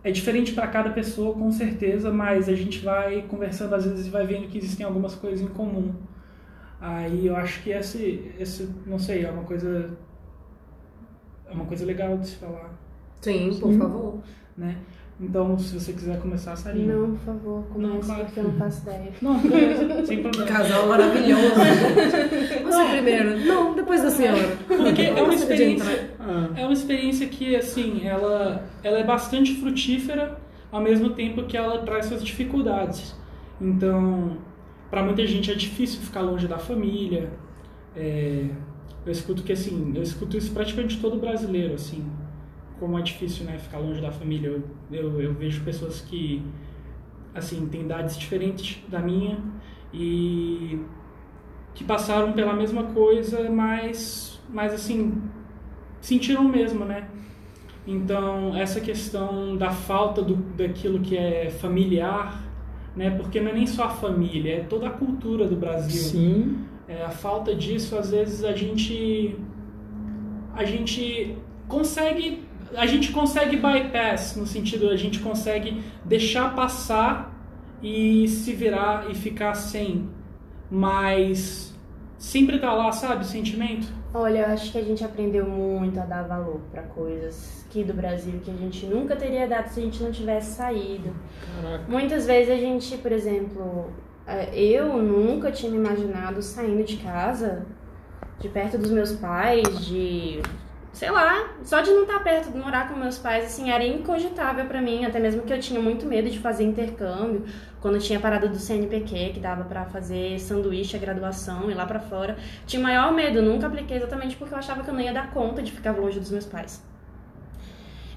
[0.04, 4.10] é diferente para cada pessoa, com certeza, mas a gente vai conversando às vezes e
[4.12, 5.94] vai vendo que existem algumas coisas em comum.
[6.80, 9.90] Aí eu acho que esse, esse não sei, é uma coisa
[11.50, 12.72] é uma coisa legal de se falar,
[13.22, 14.18] Sim, por favor.
[14.58, 14.76] né?
[15.20, 16.94] Então, se você quiser começar, Sarinha.
[16.96, 18.26] Não, por favor, comece, Não, claro.
[18.26, 19.12] porque eu não faço ideia.
[19.20, 19.40] Não,
[20.06, 20.46] sem problema.
[20.52, 21.42] Casal maravilhoso.
[22.64, 23.40] Você primeiro.
[23.46, 24.56] Não, depois da senhora.
[24.68, 30.38] Porque é uma experiência, Ah, é uma experiência que, assim, ela, ela é bastante frutífera,
[30.72, 33.16] ao mesmo tempo que ela traz suas dificuldades.
[33.60, 34.38] Então,
[34.92, 37.32] para muita gente é difícil ficar longe da família.
[37.96, 38.46] É,
[39.08, 42.06] eu escuto que, assim, eu escuto isso praticamente todo brasileiro, assim,
[42.78, 44.50] como é difícil, né, ficar longe da família.
[44.50, 46.44] Eu, eu, eu vejo pessoas que,
[47.34, 49.40] assim, têm idades diferentes da minha
[49.94, 50.82] e
[51.74, 55.22] que passaram pela mesma coisa, mas, mas assim,
[56.02, 57.08] sentiram o mesmo, né?
[57.86, 62.44] Então, essa questão da falta do, daquilo que é familiar,
[62.94, 63.12] né?
[63.12, 66.02] Porque não é nem só a família, é toda a cultura do Brasil.
[66.02, 66.77] sim.
[66.88, 69.36] É, a falta disso, às vezes, a gente
[70.54, 72.44] a gente consegue
[72.76, 77.34] a gente consegue bypass no sentido a gente consegue deixar passar
[77.82, 80.10] e se virar e ficar sem
[80.70, 81.74] mas
[82.18, 83.88] sempre tá lá, sabe, o sentimento?
[84.14, 87.94] Olha, eu acho que a gente aprendeu muito a dar valor pra coisas aqui do
[87.94, 91.14] Brasil que a gente nunca teria dado se a gente não tivesse saído.
[91.62, 91.84] Caraca.
[91.88, 93.92] Muitas vezes a gente, por exemplo,
[94.54, 97.66] eu nunca tinha me imaginado saindo de casa,
[98.40, 100.42] de perto dos meus pais, de
[100.98, 104.66] sei lá, só de não estar perto, de morar com meus pais, assim, era incogitável
[104.66, 107.46] pra mim, até mesmo que eu tinha muito medo de fazer intercâmbio,
[107.80, 112.00] quando tinha parada do CNPq, que dava pra fazer sanduíche, a graduação, ir lá pra
[112.00, 112.36] fora.
[112.66, 115.62] Tinha maior medo, nunca apliquei exatamente porque eu achava que eu não ia dar conta
[115.62, 116.84] de ficar longe dos meus pais.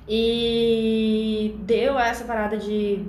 [0.08, 3.04] E deu essa parada de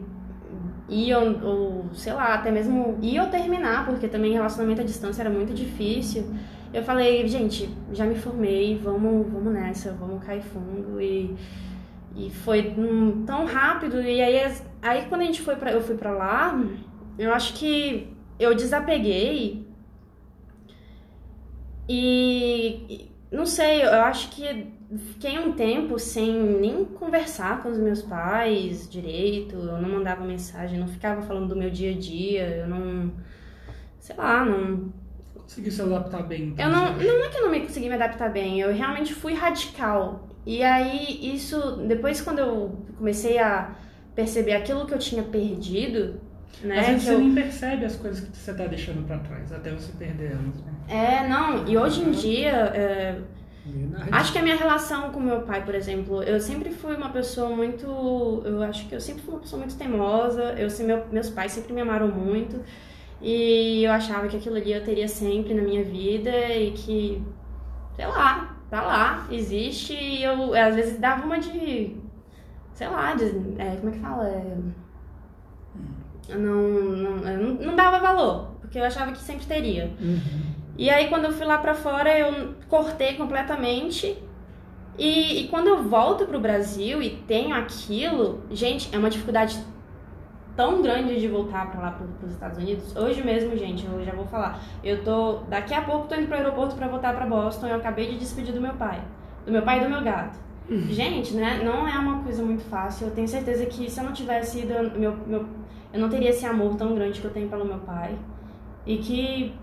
[0.91, 5.29] ir ou, sei lá, até mesmo ir ou terminar, porque também relacionamento à distância era
[5.29, 6.25] muito difícil.
[6.73, 11.35] Eu falei, gente, já me formei, vamos, vamos nessa, vamos cair fundo e
[12.13, 12.75] e foi
[13.25, 16.61] tão rápido e aí aí quando a gente foi para eu fui pra lá,
[17.17, 19.65] eu acho que eu desapeguei
[21.87, 24.73] e e não sei, eu acho que
[25.13, 30.77] fiquei um tempo sem nem conversar com os meus pais direito, eu não mandava mensagem,
[30.77, 33.13] não ficava falando do meu dia a dia, eu não
[33.99, 34.91] sei lá, não
[35.51, 36.49] Conseguiu se adaptar bem.
[36.49, 39.13] então, eu não, não é que eu não me consegui me adaptar bem, eu realmente
[39.13, 40.29] fui radical.
[40.45, 43.75] E aí, isso, depois quando eu comecei a
[44.15, 46.21] perceber aquilo que eu tinha perdido,
[46.63, 46.79] né?
[46.79, 49.51] Às vezes que você eu- nem percebe as coisas que você tá deixando pra trás,
[49.51, 50.71] até você perder elas, né?
[50.87, 53.19] É, não, e hoje em dia, é,
[54.11, 57.49] acho que a minha relação com meu pai, por exemplo, eu sempre fui uma pessoa
[57.55, 57.85] muito.
[58.45, 61.73] Eu acho que eu sempre fui uma pessoa muito teimosa, eu, meu- meus pais sempre
[61.73, 62.59] me amaram muito.
[63.21, 67.21] E eu achava que aquilo ali eu teria sempre na minha vida e que,
[67.95, 69.93] sei lá, tá lá, existe.
[69.93, 71.95] E eu às vezes dava uma de.
[72.73, 73.25] Sei lá, de,
[73.59, 74.27] é, como é que fala?
[74.27, 74.57] É,
[76.29, 79.91] eu não, não, eu não, não dava valor, porque eu achava que sempre teria.
[80.77, 84.17] E aí quando eu fui lá pra fora, eu cortei completamente.
[84.97, 89.57] E, e quando eu volto pro Brasil e tenho aquilo, gente, é uma dificuldade
[90.55, 92.95] tão grande de voltar pra lá pro, pros Estados Unidos.
[92.95, 94.59] Hoje mesmo, gente, eu já vou falar.
[94.83, 97.67] Eu tô daqui a pouco tô indo pro aeroporto pra voltar pra Boston.
[97.67, 99.01] Eu acabei de despedir do meu pai,
[99.45, 100.37] do meu pai e do meu gato.
[100.89, 101.61] Gente, né?
[101.63, 103.07] Não é uma coisa muito fácil.
[103.07, 105.45] Eu tenho certeza que se eu não tivesse ido, eu- meu, meu,
[105.93, 108.17] eu não teria esse amor tão grande que eu tenho pelo meu pai.
[108.85, 109.53] E que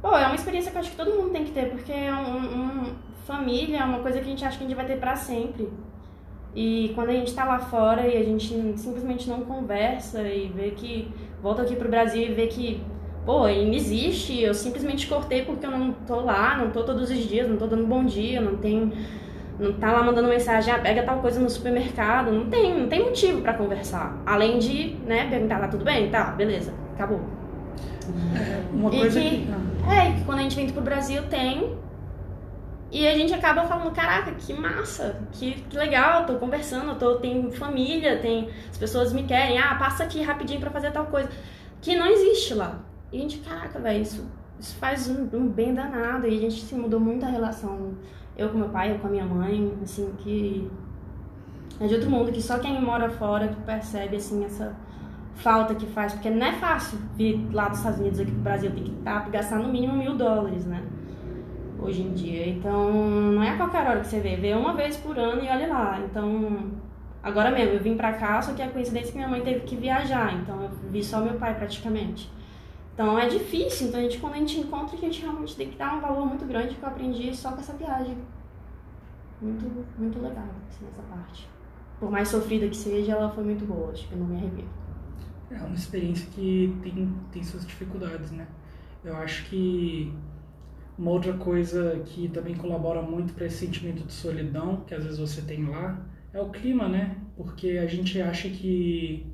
[0.00, 2.12] Pô, é uma experiência que eu acho que todo mundo tem que ter, porque é
[2.14, 2.36] um,
[2.84, 2.94] um-
[3.26, 5.68] família é uma coisa que a gente acha que a gente vai ter pra sempre.
[6.54, 8.46] E quando a gente tá lá fora e a gente
[8.78, 11.10] simplesmente não conversa e vê que
[11.42, 12.82] volta aqui pro Brasil e vê que,
[13.26, 17.18] pô, ainda existe, eu simplesmente cortei porque eu não tô lá, não tô todos os
[17.28, 18.92] dias, não tô dando bom dia, não tenho
[19.58, 23.04] não tá lá mandando mensagem, ah, pega tal coisa no supermercado, não tem, não tem
[23.04, 24.16] motivo pra conversar.
[24.24, 26.10] Além de, né, perguntar, tá tudo bem?
[26.10, 27.20] Tá, beleza, acabou.
[28.72, 29.48] Uma E coisa que- que.
[29.90, 31.76] É, que quando a gente vem pro Brasil tem.
[32.90, 37.52] E a gente acaba falando, caraca, que massa, que, que legal, tô conversando, tô, tenho
[37.52, 41.28] família, tem, as pessoas me querem, ah, passa aqui rapidinho pra fazer tal coisa.
[41.82, 42.78] Que não existe lá.
[43.12, 44.26] E a gente, caraca, velho, isso,
[44.58, 46.26] isso faz um, um bem danado.
[46.26, 47.92] E a gente se mudou muito a relação,
[48.38, 50.70] eu com meu pai, eu com a minha mãe, assim, que
[51.80, 54.74] é de outro mundo, que só quem mora fora que percebe, assim, essa
[55.34, 58.70] falta que faz, porque não é fácil vir lá dos Estados Unidos aqui pro Brasil,
[58.70, 60.82] tem que tá, gastar no mínimo mil dólares, né?
[61.80, 62.48] Hoje em dia.
[62.48, 65.48] Então, não é a qualquer hora que você vê, vê uma vez por ano e
[65.48, 66.00] olha lá.
[66.00, 66.70] Então,
[67.22, 69.60] agora mesmo, eu vim pra cá, só que a coincidência é que minha mãe teve
[69.60, 72.30] que viajar, então eu vi só meu pai praticamente.
[72.98, 75.78] Então é difícil, então a gente, quando a gente encontra, a gente realmente tem que
[75.78, 78.18] dar um valor muito grande que eu aprendi só com essa viagem.
[79.40, 81.48] Muito, muito legal, assim, essa parte.
[82.00, 84.68] Por mais sofrida que seja, ela foi muito boa, acho que eu não me arrependo.
[85.48, 88.48] É uma experiência que tem, tem suas dificuldades, né?
[89.04, 90.12] Eu acho que
[90.98, 95.20] uma outra coisa que também colabora muito para esse sentimento de solidão que às vezes
[95.20, 97.16] você tem lá é o clima, né?
[97.36, 99.24] Porque a gente acha que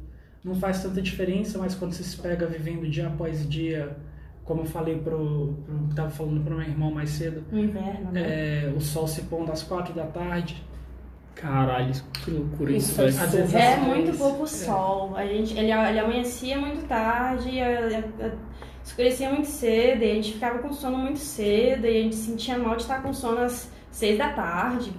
[0.44, 3.96] não faz tanta diferença, mas quando você se pega vivendo dia após dia,
[4.44, 8.66] como eu falei pro, pro tava falando pro meu irmão mais cedo, No inverno, né?
[8.66, 10.62] é, o sol se pondo às quatro da tarde,
[11.34, 14.46] Caralho, que loucura isso, Isso é vezes É muito pouco é.
[14.46, 15.16] sol.
[15.16, 17.50] A gente, ele, ele amanhecia muito tarde,
[18.84, 22.56] escurecia muito cedo, e a gente ficava com sono muito cedo, e a gente sentia
[22.56, 24.92] mal de estar com sono às seis da tarde.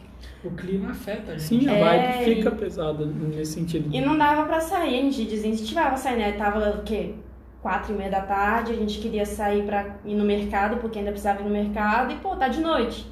[0.48, 1.64] O clima afeta a gente.
[1.64, 1.80] Sim, a É,
[2.20, 3.90] vibe e- fica pesada nesse sentido.
[3.94, 6.32] E não dava pra sair, a gente desincentivava sair, né?
[6.34, 7.16] Tava o quê?
[7.62, 11.12] Quatro e meia da tarde, a gente queria sair pra ir no mercado, porque ainda
[11.12, 13.08] precisava ir no mercado, e pô, tá de noite.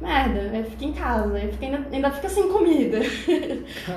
[0.00, 2.98] Merda, eu fico em casa, eu fico ainda, ainda fica sem comida.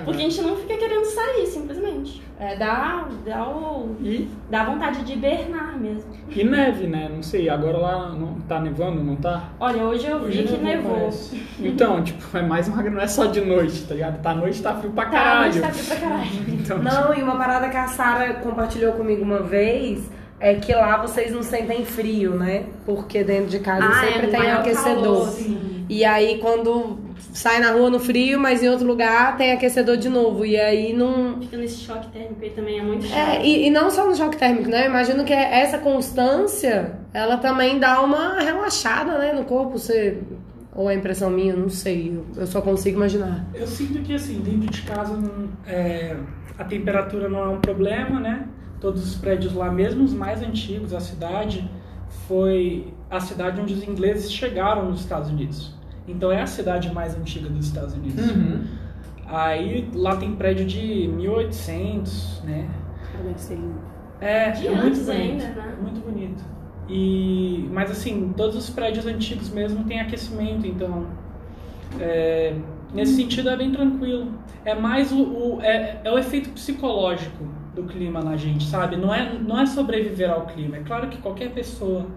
[0.05, 2.21] Porque a gente não fica querendo sair, simplesmente.
[2.39, 6.05] É, dá, dá, o, E, dá vontade de hibernar mesmo.
[6.29, 7.10] e neve, né?
[7.13, 9.49] Não sei, agora lá não tá nevando, não tá?
[9.60, 11.10] Olha, hoje eu vi Hoje que nevou.
[11.60, 14.21] Então, tipo, é mais uma não é só de noite, tá ligado?
[14.21, 15.53] Tá à noite, tá frio pra Tá, caralho.
[15.55, 16.29] mas tá frio pra caralho.
[16.47, 20.07] Então, Não, e uma parada que a Sara compartilhou comigo uma vez
[20.39, 22.65] é que lá vocês não sentem frio, né?
[22.86, 24.93] Porque dentro de casa Ah, sempre é tem aquecedor.
[25.03, 25.66] calor, sim.
[25.89, 27.00] E aí quando
[27.34, 30.45] sai na rua no frio, mas em outro lugar tem aquecedor de novo.
[30.45, 31.39] E aí não.
[31.41, 33.17] Fica nesse choque térmico aí também, é muito chato.
[33.17, 34.86] É, e, e não só no choque térmico, né?
[34.86, 39.78] Eu imagino que essa constância, ela também dá uma relaxada, né, no corpo.
[39.78, 40.19] Você.
[40.76, 42.21] Ou é impressão minha, não sei.
[42.36, 43.45] Eu- só consigo imaginar.
[43.56, 46.15] Eu sinto que assim, dentro de casa não- é,
[46.58, 48.45] a temperatura não é um problema, né?
[48.80, 51.67] Todos os prédios lá, mesmo os mais antigos, a cidade
[52.28, 55.73] foi a cidade onde os ingleses chegaram nos Estados Unidos.
[56.07, 58.29] Então é a cidade mais antiga dos Estados Unidos.
[58.31, 58.63] Uhum.
[59.25, 62.69] Aí lá tem prédio de 1800, né?
[64.21, 65.75] É, De é muito bonito, ainda, né?
[65.81, 66.43] muito bonito.
[66.89, 71.05] E, mas assim, todos os prédios antigos mesmo têm aquecimento, então
[71.99, 72.55] é,
[72.93, 74.31] nesse sentido é bem tranquilo.
[74.63, 78.95] É mais o, o- é, é o efeito psicológico do clima na gente, sabe?
[78.95, 80.77] Não é, não é sobreviver ao clima.
[80.77, 82.07] É claro que qualquer pessoa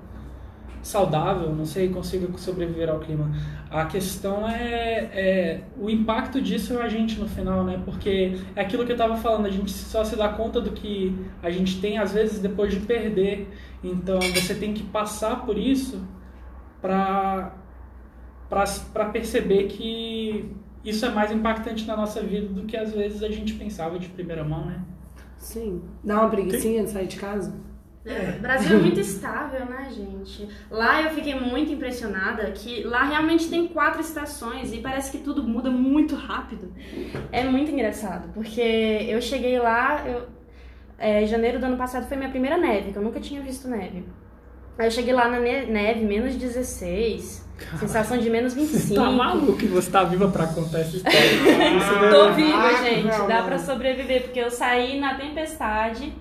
[0.83, 3.31] saudável, não sei, consiga sobreviver ao clima.
[3.71, 7.81] A questão é, é o impacto disso é a gente no final, né?
[7.85, 11.15] Porque é aquilo que eu tava falando, a gente só se dá conta do que
[11.43, 13.49] a gente tem às vezes depois de perder.
[13.85, 16.03] Então você tem que passar por isso
[16.81, 17.57] para
[18.49, 20.51] para perceber que
[20.85, 24.09] isso é mais impactante na nossa vida do que às vezes a gente pensava de
[24.09, 24.83] primeira mão, né?
[25.37, 25.83] Sim.
[26.03, 27.55] Dá uma preguiçinha de sair de casa?
[28.05, 30.49] É, o Brasil é muito estável, né, gente?
[30.71, 35.43] Lá eu fiquei muito impressionada que lá realmente tem quatro estações e parece que tudo
[35.43, 36.73] muda muito rápido.
[37.31, 38.61] É muito engraçado, porque
[39.07, 40.27] eu cheguei lá, eu,
[40.99, 44.05] é, janeiro do ano passado foi minha primeira neve, que eu nunca tinha visto neve.
[44.79, 47.47] Aí eu cheguei lá na ne- neve, menos 16,
[47.79, 48.95] sensação de menos 25.
[48.95, 51.19] Tá maluco que você tá viva pra contar essa história.
[51.77, 53.29] Isso Tô viva, gente.
[53.29, 56.15] Dá pra sobreviver, porque eu saí na tempestade.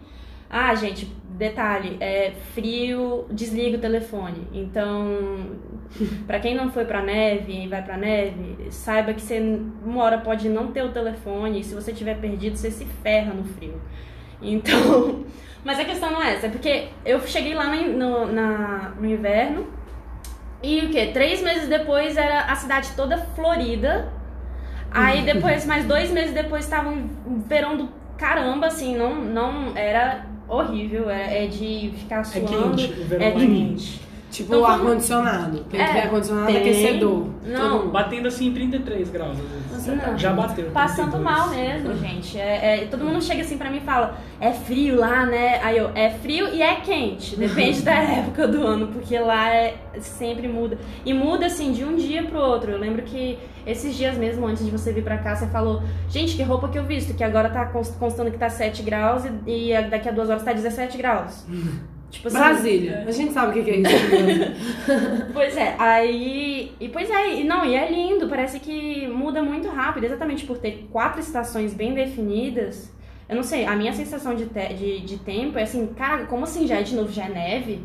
[0.50, 4.48] Ah, gente, detalhe, é frio, desliga o telefone.
[4.54, 5.58] Então,
[6.28, 9.40] pra quem não foi pra neve e vai pra neve, saiba que você
[9.84, 13.34] uma hora pode não ter o telefone e se você tiver perdido, você se ferra
[13.34, 13.82] no frio.
[14.42, 15.26] Então,
[15.64, 19.06] mas a questão não é essa, é porque eu cheguei lá no, no, na- no
[19.08, 19.68] inverno
[20.62, 21.12] e o quê?
[21.14, 24.12] Três meses depois era a cidade toda florida.
[24.92, 29.78] Aí depois, mais dois meses depois, tava um um verão do caramba, assim, não, não
[29.78, 32.76] era horrível, é, é de ficar É suando.
[32.76, 34.02] quente, o verão é é quente.
[34.32, 35.58] Tipo Então, ar-condicionado.
[35.72, 36.58] Tem que É, ter ar-condicionado tem.
[36.58, 37.28] aquecedor.
[37.46, 40.06] Não, Batendo assim em 33 graus às vezes.
[40.08, 40.18] Não.
[40.20, 40.70] Já bateu.
[40.72, 41.24] Passando 32.
[41.24, 42.38] mal mesmo, gente.
[42.38, 45.60] É, é- todo mundo chega assim pra mim e fala, é frio lá, né?
[45.64, 47.36] Aí eu, é frio e é quente.
[47.38, 50.78] Depende da época do ano, porque lá é, sempre muda.
[51.04, 52.72] E muda assim de um dia pro outro.
[52.72, 56.36] Eu lembro que esses dias mesmo, antes de você vir pra cá, você falou, gente,
[56.36, 57.16] que roupa que eu visto?
[57.16, 60.44] Que agora tá cons- constando que tá 7 graus e, e daqui a duas horas
[60.44, 61.46] tá 17 graus.
[62.10, 63.04] Tipo assim, Brasília.
[63.08, 63.92] A gente sabe o que que é isso.
[65.34, 66.72] Pois é, aí.
[66.80, 70.58] E pois é, e não, e é lindo, parece que muda muito rápido, exatamente por
[70.58, 72.92] ter quatro estações bem definidas.
[73.28, 76.44] Eu não sei, a minha sensação de, te- de, de tempo é assim, cara, como
[76.46, 77.84] assim já é de novo, já é neve?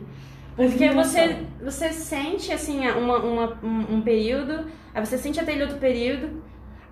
[0.56, 5.78] Porque você, você sente assim uma, uma- um, um período, aí você sente aquele outro
[5.78, 6.42] período,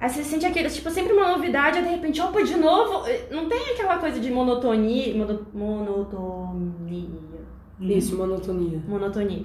[0.02, 3.04] aí você sente aquele, tipo, sempre uma novidade, aí de repente, opa, de novo.
[3.30, 5.14] Não tem aquela coisa de monotonia.
[5.14, 7.08] mono- monotonia
[7.80, 8.80] Isso, monotonia.
[8.86, 9.42] monotonia.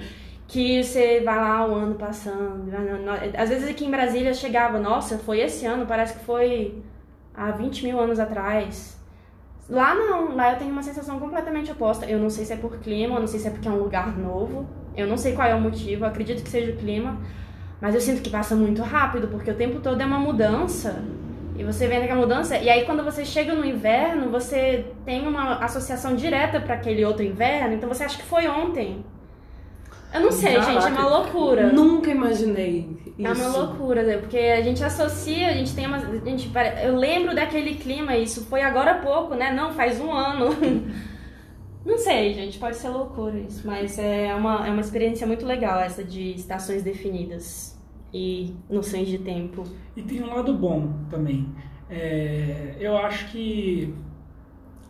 [0.47, 2.69] Que você vai lá o ano passando.
[3.37, 6.81] Às vezes aqui em Brasília chegava, nossa, foi esse ano, parece que foi
[7.33, 8.97] há 20 mil anos atrás.
[9.69, 12.05] Lá não, lá eu tenho uma sensação completamente oposta.
[12.05, 13.79] Eu não sei se é por clima, eu não sei se é porque é um
[13.79, 14.65] lugar novo.
[14.95, 17.17] Eu não sei qual é o motivo, acredito que seja o clima.
[17.79, 21.03] Mas eu sinto que passa muito rápido, porque o tempo todo é uma mudança.
[21.55, 25.55] E você vê aquela mudança, e aí quando você chega no inverno, você tem uma
[25.55, 29.03] associação direta para aquele outro inverno, então você acha que foi ontem.
[30.13, 31.71] Eu não sei, gente, é uma loucura.
[31.73, 32.87] Nunca imaginei
[33.17, 33.27] isso.
[33.27, 34.17] É uma loucura, né?
[34.17, 35.97] porque a gente associa, a gente tem uma.
[35.97, 36.51] A gente,
[36.83, 39.51] eu lembro daquele clima, isso foi agora há pouco, né?
[39.51, 40.55] Não, faz um ano.
[41.87, 45.79] Não sei, gente, pode ser loucura isso, mas é uma, é uma experiência muito legal
[45.79, 47.79] essa de estações definidas
[48.13, 49.63] e noções de tempo.
[49.95, 51.47] E tem um lado bom também.
[51.89, 53.93] É, eu acho que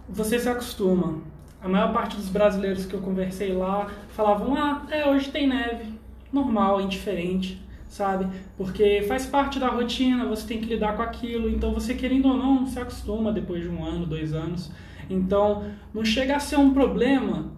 [0.10, 1.22] você se acostuma.
[1.62, 5.94] A maior parte dos brasileiros que eu conversei lá falavam: ah, é, hoje tem neve.
[6.34, 7.62] Normal, indiferente.
[7.88, 8.28] sabe?
[8.58, 12.38] Porque faz parte da rotina, você tem que lidar com aquilo, então você querendo ou
[12.38, 14.72] não, se acostuma depois de um ano, dois anos.
[15.10, 17.52] Então, não chega a ser um problema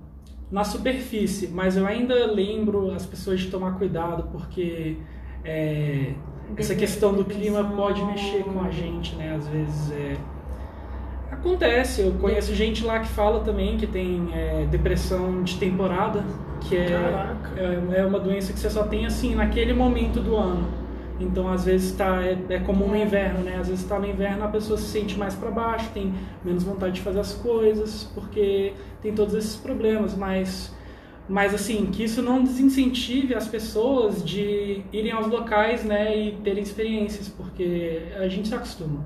[0.52, 4.97] na superfície, mas eu ainda lembro as pessoas de tomar cuidado, porque
[5.43, 6.14] é,
[6.58, 9.36] essa questão do clima pode mexer com a gente, né?
[9.36, 10.18] Às vezes é,
[11.32, 12.02] acontece.
[12.02, 16.26] Eu conheço gente lá que fala também que tem é, depressão de temporada,
[16.62, 20.89] que é, é, é uma doença que você só tem assim naquele momento do ano.
[21.20, 23.58] Então, às vezes tá, é, é comum no inverno, né?
[23.60, 26.14] Às vezes está no inverno a pessoa se sente mais para baixo, tem
[26.44, 30.74] menos vontade de fazer as coisas, porque tem todos esses problemas, mas
[31.28, 36.64] mas assim, que isso não desincentive as pessoas de irem aos locais, né, e terem
[36.64, 39.00] experiências, porque a gente se acostuma.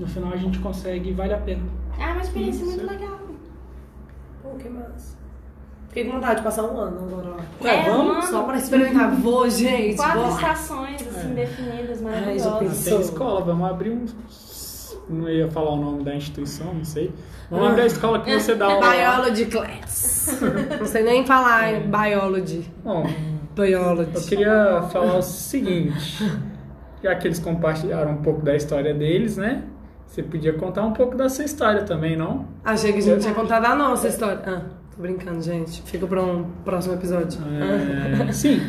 [0.00, 1.62] No final a gente consegue e vale a pena.
[1.96, 2.76] É uma experiência Isso.
[2.78, 3.20] muito legal.
[4.42, 5.16] Pô, que massa.
[5.92, 7.36] Fiquei com vontade de passar um ano agora lá.
[7.62, 8.06] Ué, É, vamos?
[8.14, 8.22] mano.
[8.22, 9.10] Só pra experimentar.
[9.16, 9.96] Vou, gente.
[9.96, 10.30] Quatro vou.
[10.30, 12.84] estações, assim, definidas, Ai, já maravilhosas.
[12.84, 14.06] Tem escola, vamos abrir um.
[15.10, 17.12] Não ia falar o nome da instituição, não sei.
[17.50, 18.86] Vamos abrir a escola que você dá aula.
[18.86, 18.92] lá.
[19.20, 20.40] Biology class.
[20.80, 22.70] Não sei nem falar em biology.
[22.82, 23.04] Bom,
[23.54, 24.10] Biology.
[24.14, 26.24] eu queria falar o seguinte.
[27.02, 29.64] Já que eles compartilharam um pouco da história deles, né?
[30.06, 32.46] Você podia contar um pouco da sua história também, não?
[32.64, 34.40] Achei que a gente tinha contado a nossa história.
[34.46, 34.62] Ah,
[34.96, 35.82] tô brincando, gente.
[35.82, 37.40] Fica pra um próximo episódio.
[38.28, 38.60] É, sim.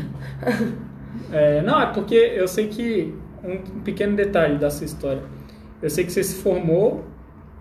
[1.32, 3.13] É, não, é porque eu sei que.
[3.43, 5.21] Um pequeno detalhe da sua história.
[5.82, 7.03] Eu sei que você se formou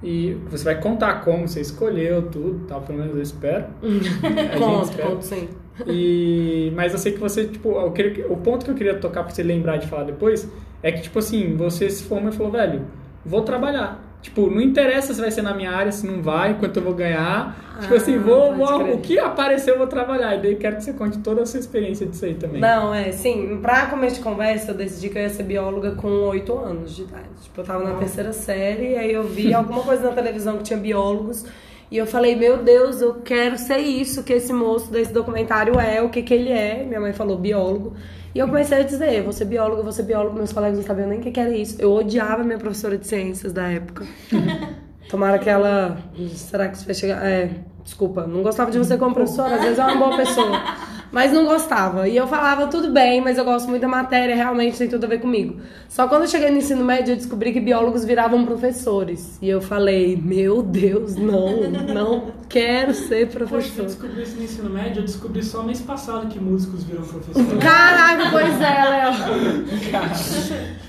[0.01, 3.65] e você vai contar como você escolheu tudo, tal, pelo menos eu espero.
[4.59, 5.49] Conto, conto sim.
[5.87, 9.25] E, mas eu sei que você, tipo, eu queria- o ponto que eu queria tocar
[9.25, 10.49] pra você lembrar de falar depois
[10.85, 12.83] é que, tipo assim, você se formou e falou, velho,
[13.25, 14.01] vou trabalhar.
[14.21, 16.95] Tipo, não interessa se vai ser na minha área, se não vai, quanto eu vou
[16.95, 17.57] ganhar.
[17.81, 18.95] Tipo Ah, assim, vou, pode vou- crer.
[18.95, 20.35] o que aparecer eu vou trabalhar.
[20.37, 22.61] E daí quero que você conte toda a sua experiência disso aí também.
[22.61, 23.59] Não, é, sim.
[23.63, 27.03] Pra começo de conversa, eu decidi que eu ia ser bióloga com 8 anos de
[27.03, 27.25] idade.
[27.43, 30.79] Tipo, eu tava na terceira série, aí eu vi alguma coisa na televisão que tinha
[30.79, 31.45] biólogos.
[31.91, 36.01] E eu falei, meu Deus, eu quero ser isso que esse moço desse documentário é,
[36.01, 36.83] o que que ele é.
[36.89, 37.95] Minha mãe falou biólogo.
[38.35, 40.35] E eu comecei a dizer, vou ser bióloga, vou ser biólogo.
[40.35, 41.77] Meus colegas não sabiam nem o que que era isso.
[41.79, 44.07] Eu odiava minha professora de ciências da época.
[45.13, 45.99] Tomara que ela.
[46.35, 47.23] Será que isso vai chegar?
[47.23, 47.51] É,
[47.85, 50.61] desculpa, não gostava de você como professora, às vezes é uma boa pessoa.
[51.13, 52.09] Mas não gostava.
[52.09, 55.09] E eu falava, tudo bem, mas eu gosto muito da matéria, realmente tem tudo a
[55.09, 55.61] ver comigo.
[55.87, 59.37] Só quando eu cheguei no ensino médio, eu descobri que biólogos viravam professores.
[59.43, 63.85] E eu falei, meu Deus, não, não quero ser Poxa, você professor.
[63.85, 65.01] descobriu isso no ensino médio?
[65.01, 67.59] Eu descobri só mês passado que músicos viram professor.
[67.59, 69.13] Caraca, pois é, Léo.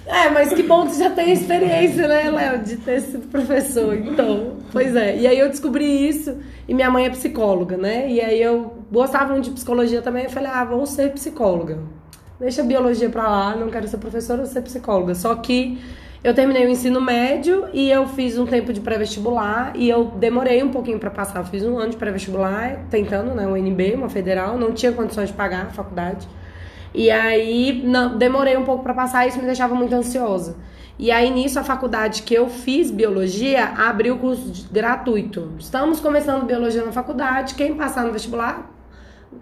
[0.05, 3.93] É, mas que bom que você já tem experiência, né, Léo, de ter sido professor.
[3.97, 5.15] Então, pois é.
[5.15, 6.35] E aí eu descobri isso
[6.67, 8.09] e minha mãe é psicóloga, né?
[8.09, 10.25] E aí eu gostava muito de psicologia também.
[10.25, 11.77] Eu falei, ah, vou ser psicóloga.
[12.39, 15.13] Deixa a biologia pra lá, não quero ser professora, vou ser psicóloga.
[15.13, 15.79] Só que
[16.23, 20.63] eu terminei o ensino médio e eu fiz um tempo de pré-vestibular e eu demorei
[20.63, 21.39] um pouquinho pra passar.
[21.39, 25.29] Eu fiz um ano de pré-vestibular, tentando, né, o NB, uma federal, não tinha condições
[25.29, 26.27] de pagar a faculdade.
[26.93, 30.55] E aí não, demorei um pouco pra passar, isso me deixava muito ansiosa.
[30.97, 35.53] E aí nisso a faculdade que eu fiz biologia abriu curso gratuito.
[35.59, 38.73] Estamos começando biologia na faculdade, quem passar no vestibular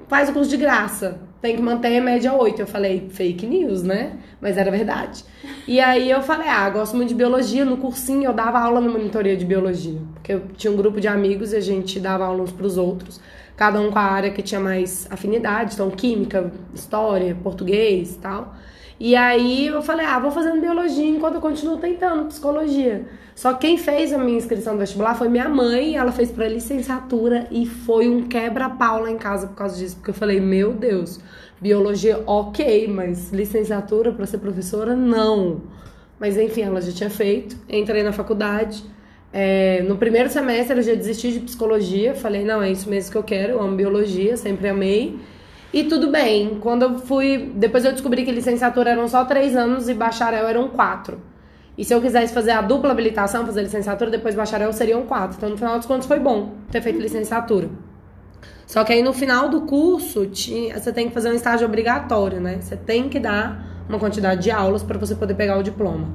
[0.08, 1.20] faz o curso de graça.
[1.42, 2.62] Tem que manter a média 8.
[2.62, 4.18] Eu falei, fake news, né?
[4.40, 5.24] Mas era verdade.
[5.68, 7.66] E aí eu falei, ah, gosto muito de biologia.
[7.66, 10.00] No cursinho eu dava aula na monitoria de biologia.
[10.14, 13.20] Porque eu tinha um grupo de amigos e a gente dava aula uns pros outros.
[13.58, 15.74] Cada um com a área que tinha mais afinidade.
[15.74, 18.56] Então, química, história, português tal.
[19.04, 23.04] E aí eu falei, ah, vou fazendo biologia enquanto eu continuo tentando psicologia.
[23.34, 26.48] Só que quem fez a minha inscrição no vestibular foi minha mãe, ela fez pra
[26.48, 30.72] licenciatura e foi um quebra-pau lá em casa por causa disso, porque eu falei, meu
[30.74, 31.20] Deus,
[31.60, 35.62] biologia ok, mas licenciatura pra ser professora, não.
[36.20, 38.84] Mas enfim, ela já tinha feito, entrei na faculdade.
[39.34, 43.18] É, no primeiro semestre eu já desisti de psicologia, falei, não, é isso mesmo que
[43.18, 45.20] eu quero, eu amo biologia, sempre amei.
[45.74, 47.52] E tudo bem, quando eu fui.
[47.56, 51.22] Depois eu descobri que licenciatura eram só três anos e bacharel eram quatro.
[51.78, 55.38] E se eu quisesse fazer a dupla habilitação, fazer licenciatura, depois bacharel seriam quatro.
[55.38, 57.70] Então, no final dos contos, foi bom ter feito licenciatura.
[58.68, 62.60] Só que aí no final do curso, você tem que fazer um estágio obrigatório, né?
[62.62, 66.08] Você tem que dar uma quantidade de aulas para você poder pegar o diploma.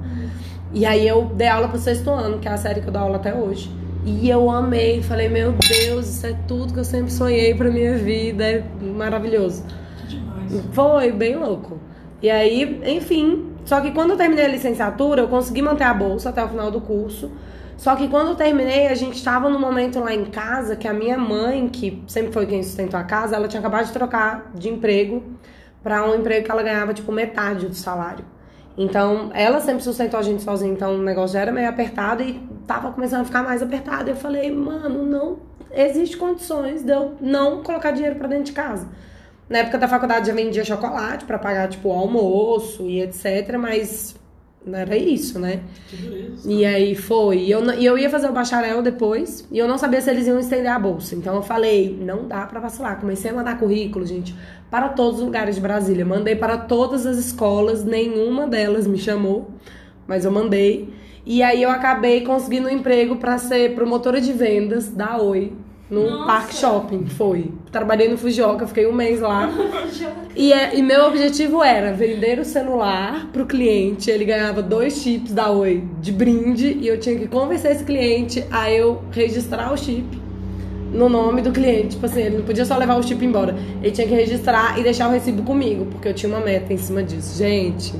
[0.73, 3.01] E aí eu dei aula pro sexto ano, que é a série que eu dou
[3.01, 3.71] aula até hoje.
[4.09, 7.97] E eu amei, falei, meu Deus, isso é tudo que eu sempre sonhei pra minha
[7.97, 9.65] vida, é maravilhoso.
[9.99, 10.63] Que demais.
[10.71, 11.77] Foi bem louco.
[12.21, 13.51] E aí, enfim.
[13.65, 16.71] Só que quando eu terminei a licenciatura, eu consegui manter a bolsa até o final
[16.71, 17.29] do curso.
[17.75, 20.93] Só que quando eu terminei, a gente estava num momento lá em casa que a
[20.93, 24.69] minha mãe, que sempre foi quem sustentou a casa, ela tinha acabado de trocar de
[24.69, 25.21] emprego
[25.83, 28.23] para um emprego que ela ganhava tipo metade do salário.
[28.77, 32.39] Então, ela sempre sustentou a gente sozinha, então o negócio já era meio apertado e
[32.67, 34.09] tava começando a ficar mais apertado.
[34.09, 35.39] Eu falei, mano, não
[35.71, 38.87] existe condições de eu não colocar dinheiro para dentro de casa.
[39.49, 44.15] Na época da faculdade já vendia chocolate para pagar tipo almoço e etc, mas
[44.67, 45.61] não era isso, né?
[46.45, 47.39] E aí foi.
[47.39, 50.27] E eu, e eu ia fazer o bacharel depois, e eu não sabia se eles
[50.27, 51.15] iam estender a bolsa.
[51.15, 52.99] Então eu falei, não dá pra vacilar.
[52.99, 54.35] Comecei a mandar currículo, gente,
[54.69, 56.05] para todos os lugares de Brasília.
[56.05, 59.51] Mandei para todas as escolas, nenhuma delas me chamou,
[60.05, 60.89] mas eu mandei.
[61.25, 65.53] E aí eu acabei conseguindo um emprego para ser promotora de vendas da Oi
[65.89, 66.25] no Nossa.
[66.25, 67.51] Parque Shopping, foi.
[67.71, 69.49] Trabalhei no Fujioka, fiquei um mês lá.
[70.39, 74.11] E, é- e meu objetivo era vender o celular pro cliente.
[74.11, 78.45] Ele ganhava dois chips da Oi de brinde e eu tinha que convencer esse cliente
[78.51, 80.05] a eu registrar o chip
[80.93, 81.95] no nome do cliente.
[81.95, 83.55] Tipo assim, ele não podia só levar o chip embora.
[83.81, 86.77] Ele tinha que registrar e deixar o recibo comigo, porque eu tinha uma meta em
[86.77, 87.35] cima disso.
[87.35, 87.95] Gente,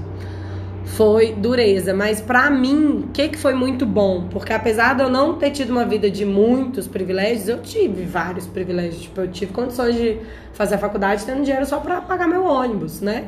[0.87, 1.93] foi dureza.
[1.93, 4.27] Mas pra mim, o que, que foi muito bom?
[4.29, 8.47] Porque apesar de eu não ter tido uma vida de muitos privilégios, eu tive vários
[8.47, 9.03] privilégios.
[9.03, 10.19] Tipo, eu tive condições de
[10.53, 13.25] fazer a faculdade tendo dinheiro só pra pagar meu ônibus, né?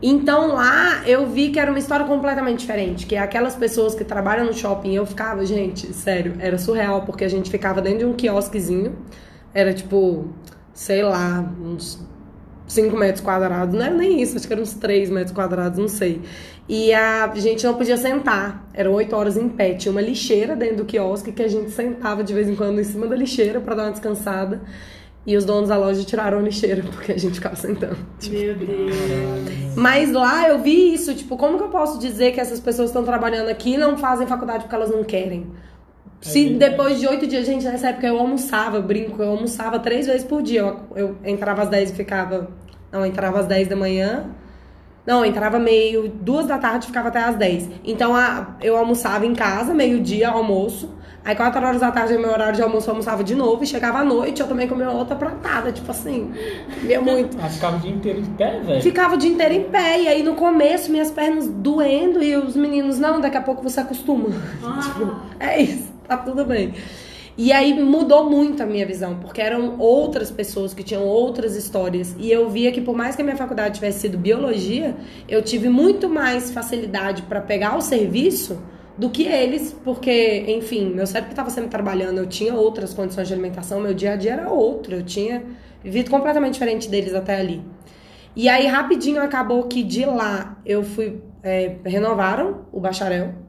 [0.00, 4.04] Então lá eu vi que era uma história completamente diferente, que é aquelas pessoas que
[4.04, 8.04] trabalham no shopping, eu ficava, gente, sério, era surreal, porque a gente ficava dentro de
[8.04, 8.96] um quiosquezinho,
[9.52, 10.28] era tipo,
[10.72, 12.00] sei lá, uns
[12.68, 15.88] 5 metros quadrados, não era nem isso, acho que eram uns 3 metros quadrados, não
[15.88, 16.22] sei.
[16.68, 20.76] E a gente não podia sentar, eram 8 horas em pé, tinha uma lixeira dentro
[20.76, 23.74] do quiosque que a gente sentava de vez em quando em cima da lixeira pra
[23.74, 24.60] dar uma descansada.
[25.26, 27.96] E os donos da loja tiraram a lixeira porque a gente ficava sentando.
[28.30, 28.96] Meu Deus.
[29.76, 32.98] Mas lá eu vi isso, tipo, como que eu posso dizer que essas pessoas que
[32.98, 35.46] estão trabalhando aqui não fazem faculdade porque elas não querem?
[36.20, 36.70] Se verdade.
[36.70, 40.24] depois de oito dias, gente, nessa época eu almoçava, eu brinco, eu almoçava três vezes
[40.24, 40.60] por dia.
[40.60, 42.50] Eu, eu entrava às 10 e ficava.
[42.90, 44.30] Não, eu entrava às 10 da manhã.
[45.08, 47.66] Não, eu entrava meio, duas da tarde e ficava até às 10.
[47.82, 50.90] Então a- eu almoçava em casa, meio-dia, almoço.
[51.24, 53.64] Aí quatro horas da tarde, meu horário de almoço, eu almoçava de novo.
[53.64, 56.30] E chegava à noite, eu também comia outra pratada, tipo assim.
[56.78, 57.38] Comia muito.
[57.42, 58.82] Ah, ficava o dia inteiro de pé, velho.
[58.82, 62.54] Ficava o dia inteiro em pé, e aí no começo minhas pernas doendo e os
[62.54, 64.28] meninos, não, daqui a pouco você acostuma.
[64.84, 66.74] tipo, é isso, tá tudo bem.
[67.38, 72.16] E aí mudou muito a minha visão, porque eram outras pessoas que tinham outras histórias.
[72.18, 74.96] E eu via que por mais que a minha faculdade tivesse sido biologia,
[75.28, 78.60] eu tive muito mais facilidade para pegar o serviço
[78.98, 83.34] do que eles, porque, enfim, meu cérebro estava sempre trabalhando, eu tinha outras condições de
[83.34, 85.44] alimentação, meu dia a dia era outro, eu tinha
[85.80, 87.62] vivido completamente diferente deles até ali.
[88.34, 91.20] E aí, rapidinho, acabou que de lá eu fui.
[91.42, 93.47] é, renovaram o bacharel.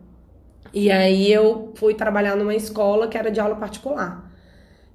[0.73, 4.29] E aí eu fui trabalhar numa escola que era de aula particular.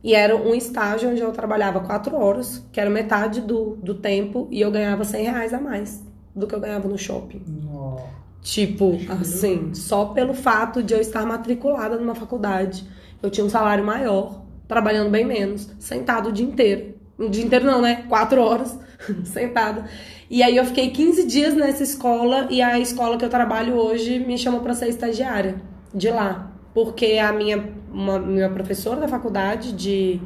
[0.03, 4.47] E era um estágio onde eu trabalhava quatro horas, que era metade do, do tempo,
[4.51, 6.05] e eu ganhava 100 reais a mais
[6.35, 7.43] do que eu ganhava no shopping.
[7.47, 8.05] Nossa.
[8.43, 12.87] Tipo, assim, só pelo fato de eu estar matriculada numa faculdade,
[13.23, 16.95] eu tinha um salário maior, trabalhando bem menos, sentado o dia inteiro.
[17.17, 18.05] O dia inteiro não, né?
[18.07, 18.79] Quatro horas,
[19.25, 19.85] sentada.
[20.31, 24.19] E aí eu fiquei 15 dias nessa escola e a escola que eu trabalho hoje
[24.19, 25.57] me chamou pra ser estagiária
[25.95, 26.51] de lá.
[26.73, 30.21] Porque a minha, uma, minha professora da faculdade de,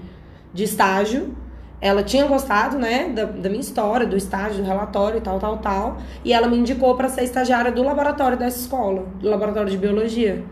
[0.53, 1.37] de estágio,
[1.81, 5.59] ela tinha gostado, né, da, da minha história, do estágio, do relatório e tal, tal,
[5.59, 5.99] tal.
[6.25, 10.45] E ela me indicou para ser estagiária do laboratório dessa escola, do laboratório de biologia.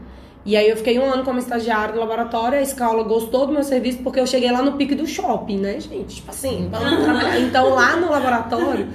[0.46, 3.64] E aí eu fiquei um ano como estagiária do laboratório, a escola gostou do meu
[3.64, 6.14] serviço porque eu cheguei lá no pique do shopping, né, gente?
[6.14, 7.40] Tipo assim, vamos trabalhar.
[7.42, 8.86] Então lá no laboratório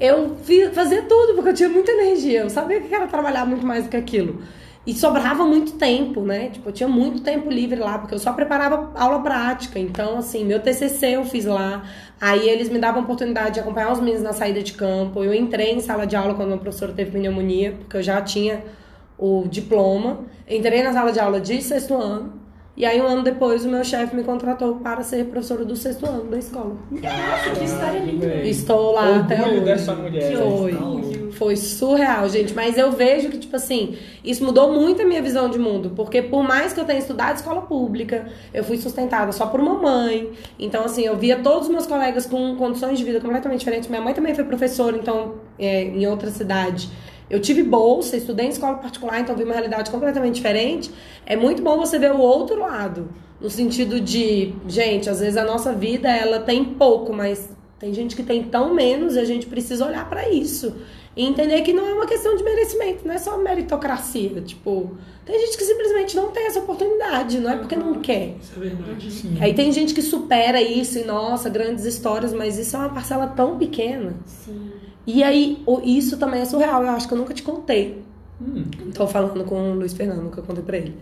[0.00, 0.36] eu
[0.72, 2.40] fazia tudo porque eu tinha muita energia.
[2.40, 4.42] Eu sabia que era trabalhar muito mais do que aquilo.
[4.84, 6.48] E sobrava muito tempo, né?
[6.48, 9.78] Tipo, eu tinha muito tempo livre lá, porque eu só preparava aula prática.
[9.78, 11.84] Então, assim, meu TCC eu fiz lá.
[12.20, 15.22] Aí eles me davam a oportunidade de acompanhar os meninos na saída de campo.
[15.22, 18.64] Eu entrei em sala de aula quando meu professor teve pneumonia, porque eu já tinha
[19.18, 20.20] o diploma.
[20.48, 22.38] Entrei na sala de aula de sexto ano.
[22.78, 26.06] E aí, um ano depois, o meu chefe me contratou para ser professora do sexto
[26.06, 26.76] ano da escola.
[26.92, 28.26] Nossa, que história linda.
[28.44, 29.64] Estou lá até Orgulho hoje.
[29.64, 30.36] dessa mulher.
[30.36, 31.28] Foi.
[31.32, 32.54] Foi surreal, gente.
[32.54, 35.90] Mas eu vejo que, tipo assim, isso mudou muito a minha visão de mundo.
[35.96, 39.74] Porque por mais que eu tenha estudado escola pública, eu fui sustentada só por uma
[39.74, 40.30] mãe.
[40.56, 43.88] Então, assim, eu via todos os meus colegas com condições de vida completamente diferentes.
[43.88, 46.88] Minha mãe também foi professora, então, é, em outra cidade.
[47.30, 50.90] Eu tive bolsa, estudei em escola particular, então vi uma realidade completamente diferente.
[51.26, 53.08] É muito bom você ver o outro lado.
[53.40, 57.48] No sentido de, gente, às vezes a nossa vida, ela tem pouco, mas
[57.78, 60.74] tem gente que tem tão menos e a gente precisa olhar pra isso.
[61.16, 64.40] E entender que não é uma questão de merecimento, não é só meritocracia.
[64.40, 68.36] Tipo, tem gente que simplesmente não tem essa oportunidade, não é porque não quer.
[68.40, 69.10] Isso é verdade.
[69.10, 69.36] Sim.
[69.40, 73.26] Aí tem gente que supera isso e, nossa, grandes histórias, mas isso é uma parcela
[73.26, 74.14] tão pequena.
[74.26, 74.70] Sim.
[75.10, 78.02] E aí, isso também é surreal, eu acho que eu nunca te contei.
[78.38, 80.94] Hum, Tô falando com o Luiz Fernando, nunca contei pra ele.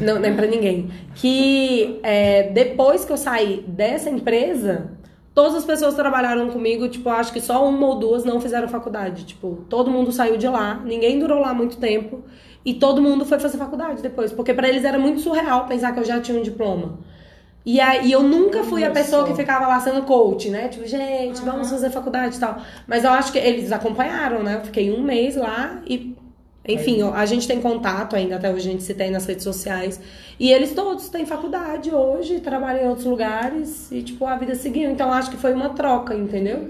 [0.00, 0.90] Não, nem pra ninguém.
[1.14, 4.92] Que é, depois que eu saí dessa empresa,
[5.34, 8.66] todas as pessoas que trabalharam comigo, tipo, acho que só uma ou duas não fizeram
[8.66, 9.26] faculdade.
[9.26, 12.24] Tipo, todo mundo saiu de lá, ninguém durou lá muito tempo.
[12.64, 14.32] E todo mundo foi fazer faculdade depois.
[14.32, 16.98] Porque pra eles era muito surreal pensar que eu já tinha um diploma.
[17.64, 20.68] E aí eu nunca fui a pessoa que ficava lá sendo coach, né?
[20.68, 22.58] Tipo, gente, vamos fazer faculdade e tal.
[22.86, 24.56] Mas eu acho que eles acompanharam, né?
[24.56, 26.16] Eu fiquei um mês lá e.
[26.68, 30.00] Enfim, a gente tem contato ainda, até hoje a gente se tem nas redes sociais.
[30.38, 34.90] E eles todos têm faculdade hoje, trabalham em outros lugares e, tipo, a vida seguiu.
[34.90, 36.68] Então, acho que foi uma troca, entendeu?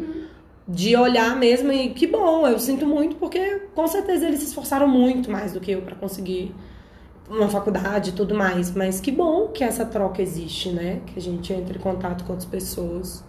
[0.67, 4.89] De olhar mesmo e que bom, eu sinto muito porque com certeza eles se esforçaram
[4.89, 6.55] muito mais do que eu pra conseguir
[7.31, 8.75] uma faculdade e tudo mais.
[8.75, 11.01] Mas que bom que essa troca existe, né?
[11.07, 13.25] Que a gente entra em contato com outras pessoas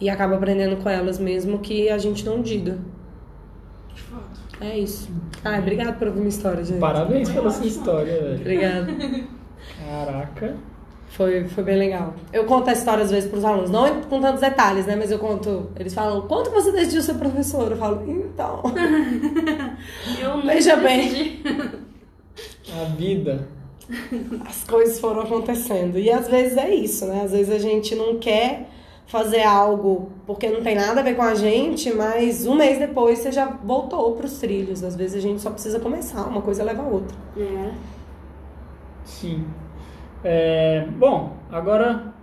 [0.00, 2.78] e acaba aprendendo com elas mesmo que a gente não diga.
[3.94, 4.40] De fato.
[4.60, 5.10] É isso.
[5.44, 6.78] Ai, obrigado por ouvir minha história, gente.
[6.78, 8.40] parabéns pela sua história, velho.
[8.40, 8.86] Obrigada.
[9.86, 10.56] Caraca.
[11.08, 12.14] Foi, foi bem legal.
[12.32, 14.94] Eu conto a história às vezes pros alunos, não com tantos detalhes, né?
[14.94, 15.70] Mas eu conto.
[15.76, 17.70] Eles falam, quanto você decidiu ser professor?
[17.70, 18.62] Eu falo, então.
[20.22, 21.42] Eu nunca Veja bem.
[22.80, 23.48] A vida.
[24.46, 25.98] as coisas foram acontecendo.
[25.98, 27.22] E às vezes é isso, né?
[27.24, 28.68] Às vezes a gente não quer
[29.06, 33.18] fazer algo porque não tem nada a ver com a gente, mas um mês depois
[33.18, 34.84] você já voltou pros trilhos.
[34.84, 37.16] Às vezes a gente só precisa começar, uma coisa leva a outra.
[37.36, 37.72] É.
[39.04, 39.44] Sim.
[40.22, 42.14] É, bom, agora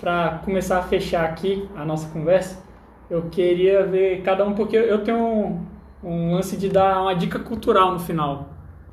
[0.00, 2.62] para começar a fechar aqui a nossa conversa,
[3.10, 5.66] eu queria ver cada um, porque eu tenho um,
[6.02, 8.49] um lance de dar uma dica cultural no final.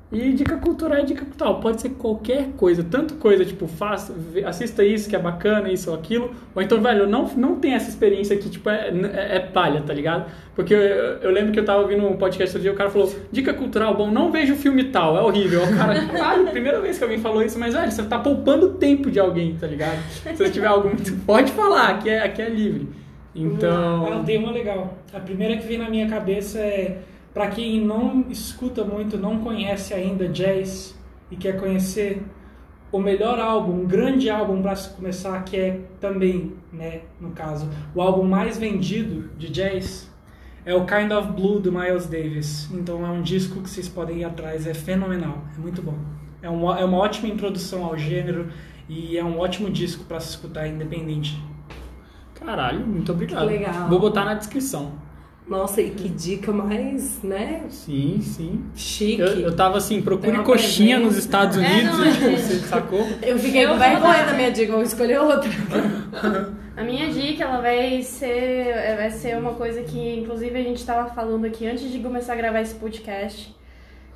[0.09, 4.81] E dica cultural é dica cultural, pode ser qualquer coisa, tanto coisa tipo, faça, assista
[4.81, 8.37] isso que é bacana, isso ou aquilo, ou então, velho, não, não tem essa experiência
[8.37, 10.31] que, tipo, é, é, é palha, tá ligado?
[10.55, 13.13] Porque eu, eu lembro que eu tava ouvindo um podcast outro dia, o cara falou,
[13.33, 15.61] dica cultural, bom, não veja o filme tal, é horrível.
[15.63, 19.11] O cara, caralho, primeira vez que alguém falou isso, mas, velho, você tá poupando tempo
[19.11, 19.99] de alguém, tá ligado?
[20.09, 22.87] Se você tiver algo muito, pode falar, aqui é, aqui é livre.
[22.89, 24.97] Ah, Então, tem uma legal.
[25.13, 26.99] A primeira que vem na minha cabeça é
[27.37, 30.97] para quem não escuta muito, não conhece ainda jazz
[31.29, 32.23] e quer conhecer
[32.91, 37.69] o melhor álbum, um grande álbum para se começar, que é também, né, no caso,
[37.93, 40.11] o álbum mais vendido de jazz
[40.65, 42.71] é o Kind of Blue do Miles Davis.
[42.73, 45.99] Então é um disco que vocês podem ir atrás, é fenomenal, é muito bom.
[46.41, 48.49] É, um, é uma ótima introdução ao gênero
[48.89, 51.39] e é um ótimo disco para se escutar independente.
[52.33, 53.47] caralho, muito obrigado.
[53.47, 53.89] Que legal.
[53.89, 55.05] Vou botar na descrição.
[55.47, 57.61] Nossa, e que dica mais, né?
[57.69, 58.65] Sim, sim.
[58.75, 59.21] Chique.
[59.21, 61.15] Eu, Eu, eu tava assim, procure coxinha presença.
[61.15, 62.35] nos Estados É, Unidos, não, e, tipo, é.
[62.37, 63.05] você sacou?
[63.39, 65.49] fiquei Eu com vergonha da minha dica, vou escolher outra.
[66.75, 71.09] A minha dica, ela vai ser, vai ser uma coisa que, inclusive, a gente estava
[71.09, 73.55] falando aqui antes de começar a gravar esse podcast.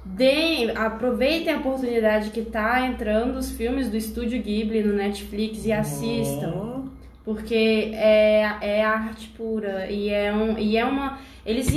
[0.03, 5.71] Deem, aproveitem a oportunidade que tá entrando os filmes do Estúdio Ghibli no Netflix e
[5.71, 6.80] assistam.
[7.23, 11.19] Porque é, é arte pura e é, um, e é uma.
[11.45, 11.67] Eles,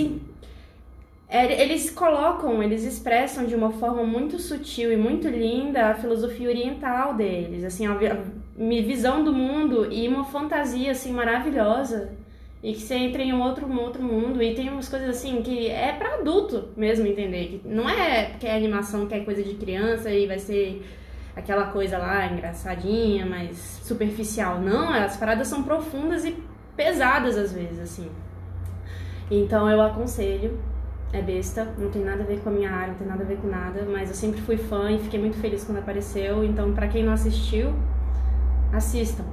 [1.29, 6.49] é, eles colocam, eles expressam de uma forma muito sutil e muito linda a filosofia
[6.49, 7.95] oriental deles, assim, a
[8.57, 12.13] visão do mundo e uma fantasia assim maravilhosa.
[12.63, 15.43] E que você entra em um outro, um outro mundo e tem umas coisas assim
[15.43, 17.61] que é pra adulto mesmo entender.
[17.63, 20.83] Que não é porque é animação que é coisa de criança e vai ser
[21.37, 24.61] aquela coisa lá engraçadinha, mas superficial.
[24.61, 26.37] Não, as paradas são profundas e
[26.77, 28.09] pesadas às vezes, assim.
[29.31, 30.59] Então eu aconselho.
[31.13, 33.27] É besta, não tem nada a ver com a minha área, não tem nada a
[33.27, 36.45] ver com nada, mas eu sempre fui fã e fiquei muito feliz quando apareceu.
[36.45, 37.73] Então, pra quem não assistiu,
[38.73, 39.25] assistam.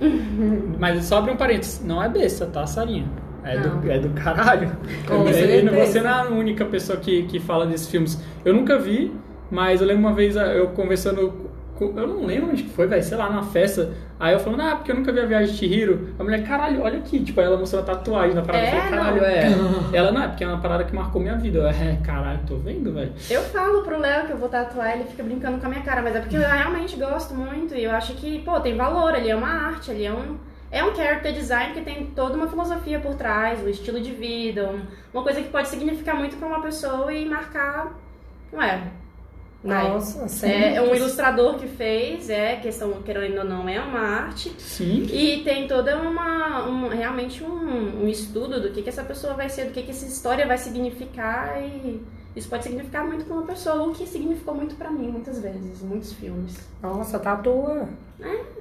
[0.78, 3.06] Mas só abre um parênteses, não é besta, tá, Sarinha?
[3.44, 3.78] É, Não.
[3.80, 4.70] do, é do caralho.
[5.06, 5.70] Com certeza.
[5.70, 8.20] Você não é a única pessoa que, que fala desses filmes.
[8.44, 9.14] Eu nunca vi,
[9.50, 11.54] mas eu lembro uma vez ah, eu conversando.
[11.78, 13.92] Eu não lembro onde que foi, velho, sei lá, numa festa.
[14.18, 16.08] Aí eu falando, ah, porque eu nunca vi a viagem de Chihiro.
[16.18, 17.22] A mulher, caralho, olha aqui.
[17.22, 18.64] Tipo, aí ela mostrou a tatuagem na parada.
[18.64, 19.28] É, eu falei, caralho, não.
[19.28, 19.46] é.
[19.92, 21.58] Ela não é, porque é uma parada que marcou minha vida.
[21.58, 23.12] Eu, é, caralho, tô vendo, velho.
[23.28, 26.00] Eu falo pro Léo que eu vou tatuar, ele fica brincando com a minha cara,
[26.00, 29.28] mas é porque eu realmente gosto muito e eu acho que, pô, tem valor, ali
[29.28, 30.38] é uma arte, ali é um.
[30.70, 34.66] É um character design que tem toda uma filosofia por trás, um estilo de vida,
[34.66, 34.80] um-
[35.12, 37.92] uma coisa que pode significar muito pra uma pessoa e marcar.
[38.52, 38.58] Ué.
[38.66, 38.82] vai.
[39.66, 40.50] Nossa, sim.
[40.50, 44.52] É um ilustrador que fez, é questão, querendo ou não, é uma arte.
[44.58, 45.06] Sim.
[45.10, 49.48] E tem toda uma, um- realmente um, um estudo do que, que essa pessoa vai
[49.48, 52.02] ser, do que, que essa história vai significar e
[52.34, 55.82] isso pode significar muito pra uma pessoa, o que significou muito pra mim muitas vezes,
[55.82, 56.56] em muitos filmes.
[56.82, 57.88] Nossa, tatua.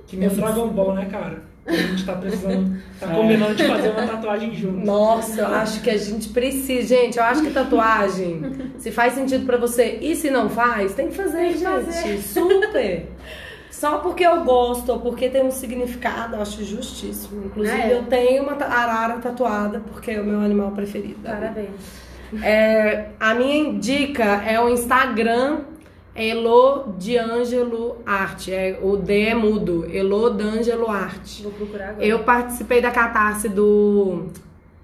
[0.08, 1.43] Que nem o Dragon Ball, né, cara?
[1.66, 4.86] A gente tá precisando, tá combinando de fazer uma tatuagem junto.
[4.86, 6.88] Nossa, eu acho que a gente precisa.
[6.95, 8.41] Gente, eu acho que tatuagem,
[8.78, 11.63] se faz sentido pra você e se não faz, tem que fazer, Tem que gente.
[11.72, 12.18] fazer.
[12.22, 13.09] Super.
[13.72, 17.45] Só porque eu gosto ou porque tem um significado, eu acho justíssimo.
[17.47, 17.93] Inclusive, É.
[17.93, 21.18] eu tenho uma arara tatuada porque é o meu animal preferido.
[21.24, 21.70] Parabéns.
[22.43, 25.61] É, a minha dica é o Instagram
[26.16, 28.53] Elo D'Angelo Arte.
[28.53, 29.86] É, o D é mudo.
[29.91, 31.43] Elo D'Angelo Arte.
[31.43, 32.05] Vou procurar agora.
[32.05, 34.28] Eu participei da catarse do,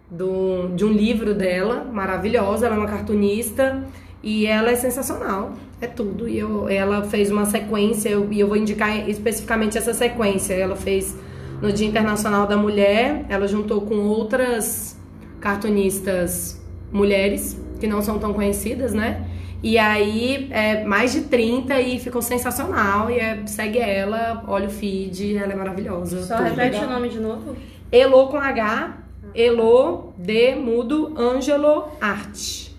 [0.10, 2.66] do, de um livro dela, maravilhosa.
[2.66, 3.82] Ela é uma cartunista
[4.22, 5.54] e ela é sensacional.
[5.80, 6.28] É tudo.
[6.28, 10.54] E eu, ela fez uma sequência, eu- e eu vou indicar especificamente essa sequência.
[10.54, 11.16] Ela fez
[11.62, 14.98] no Dia Internacional da Mulher, ela juntou com outras
[15.40, 16.60] cartunistas
[16.92, 19.28] mulheres, que não são tão conhecidas, né?
[19.64, 23.12] E aí, é mais de 30 e ficou sensacional.
[23.12, 26.24] E é, segue ela, olha o feed, ela é maravilhosa.
[26.24, 26.50] Só Tudo.
[26.50, 27.56] repete o nome de novo?
[27.92, 28.98] Elo com H,
[29.36, 32.76] Elo, D, mudo, Ângelo, Arte.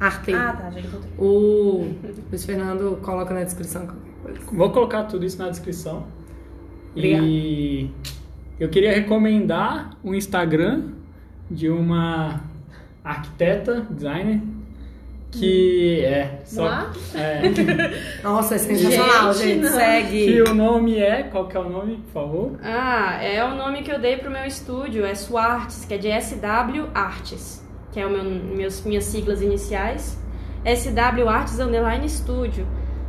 [0.00, 0.32] Arte.
[0.32, 1.12] Ah, tá, já encontrei.
[1.18, 1.94] O
[2.30, 4.40] Luiz Fernando coloca na descrição qualquer coisa.
[4.52, 6.06] Vou colocar tudo isso na descrição.
[6.92, 7.24] Obrigada.
[7.26, 7.90] E
[8.58, 10.92] eu queria recomendar o Instagram
[11.50, 12.42] de uma
[13.04, 14.42] arquiteta, designer,
[15.30, 16.40] que é.
[16.44, 17.42] Só, é
[18.22, 19.68] Nossa, é sensacional, Gente, gente.
[19.68, 20.24] Segue.
[20.26, 21.24] que o nome é.
[21.24, 22.52] Qual que é o nome, por favor?
[22.62, 26.08] Ah, é o nome que eu dei pro meu estúdio, é Suartes, que é de
[26.20, 27.62] SW Artes,
[27.92, 30.18] que é o meu, meus, minhas siglas iniciais.
[30.64, 32.66] SW Artes Underline Studio.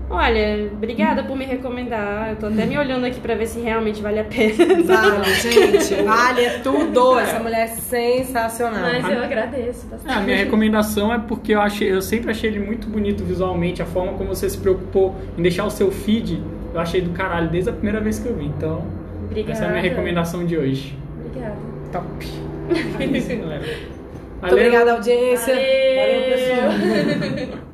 [0.09, 2.31] Olha, obrigada por me recomendar.
[2.31, 4.55] Eu tô até me olhando aqui pra ver se realmente vale a pena.
[4.83, 5.93] Vale, gente.
[6.03, 7.19] Vale é tudo.
[7.19, 8.81] Essa mulher é sensacional.
[8.81, 10.11] Mas eu agradeço bastante.
[10.11, 13.83] É, a minha recomendação é porque eu, achei, eu sempre achei ele muito bonito visualmente,
[13.83, 16.41] a forma como você se preocupou em deixar o seu feed,
[16.73, 18.45] eu achei do caralho desde a primeira vez que eu vi.
[18.45, 18.83] Então,
[19.25, 19.51] Obrigada.
[19.51, 20.97] essa é a minha recomendação de hoje.
[21.23, 21.55] Obrigada.
[21.91, 22.05] Top.
[22.99, 23.65] É isso, galera.
[24.41, 25.55] Muito obrigada, audiência.
[25.55, 27.59] Valeu, Valeu, pessoal.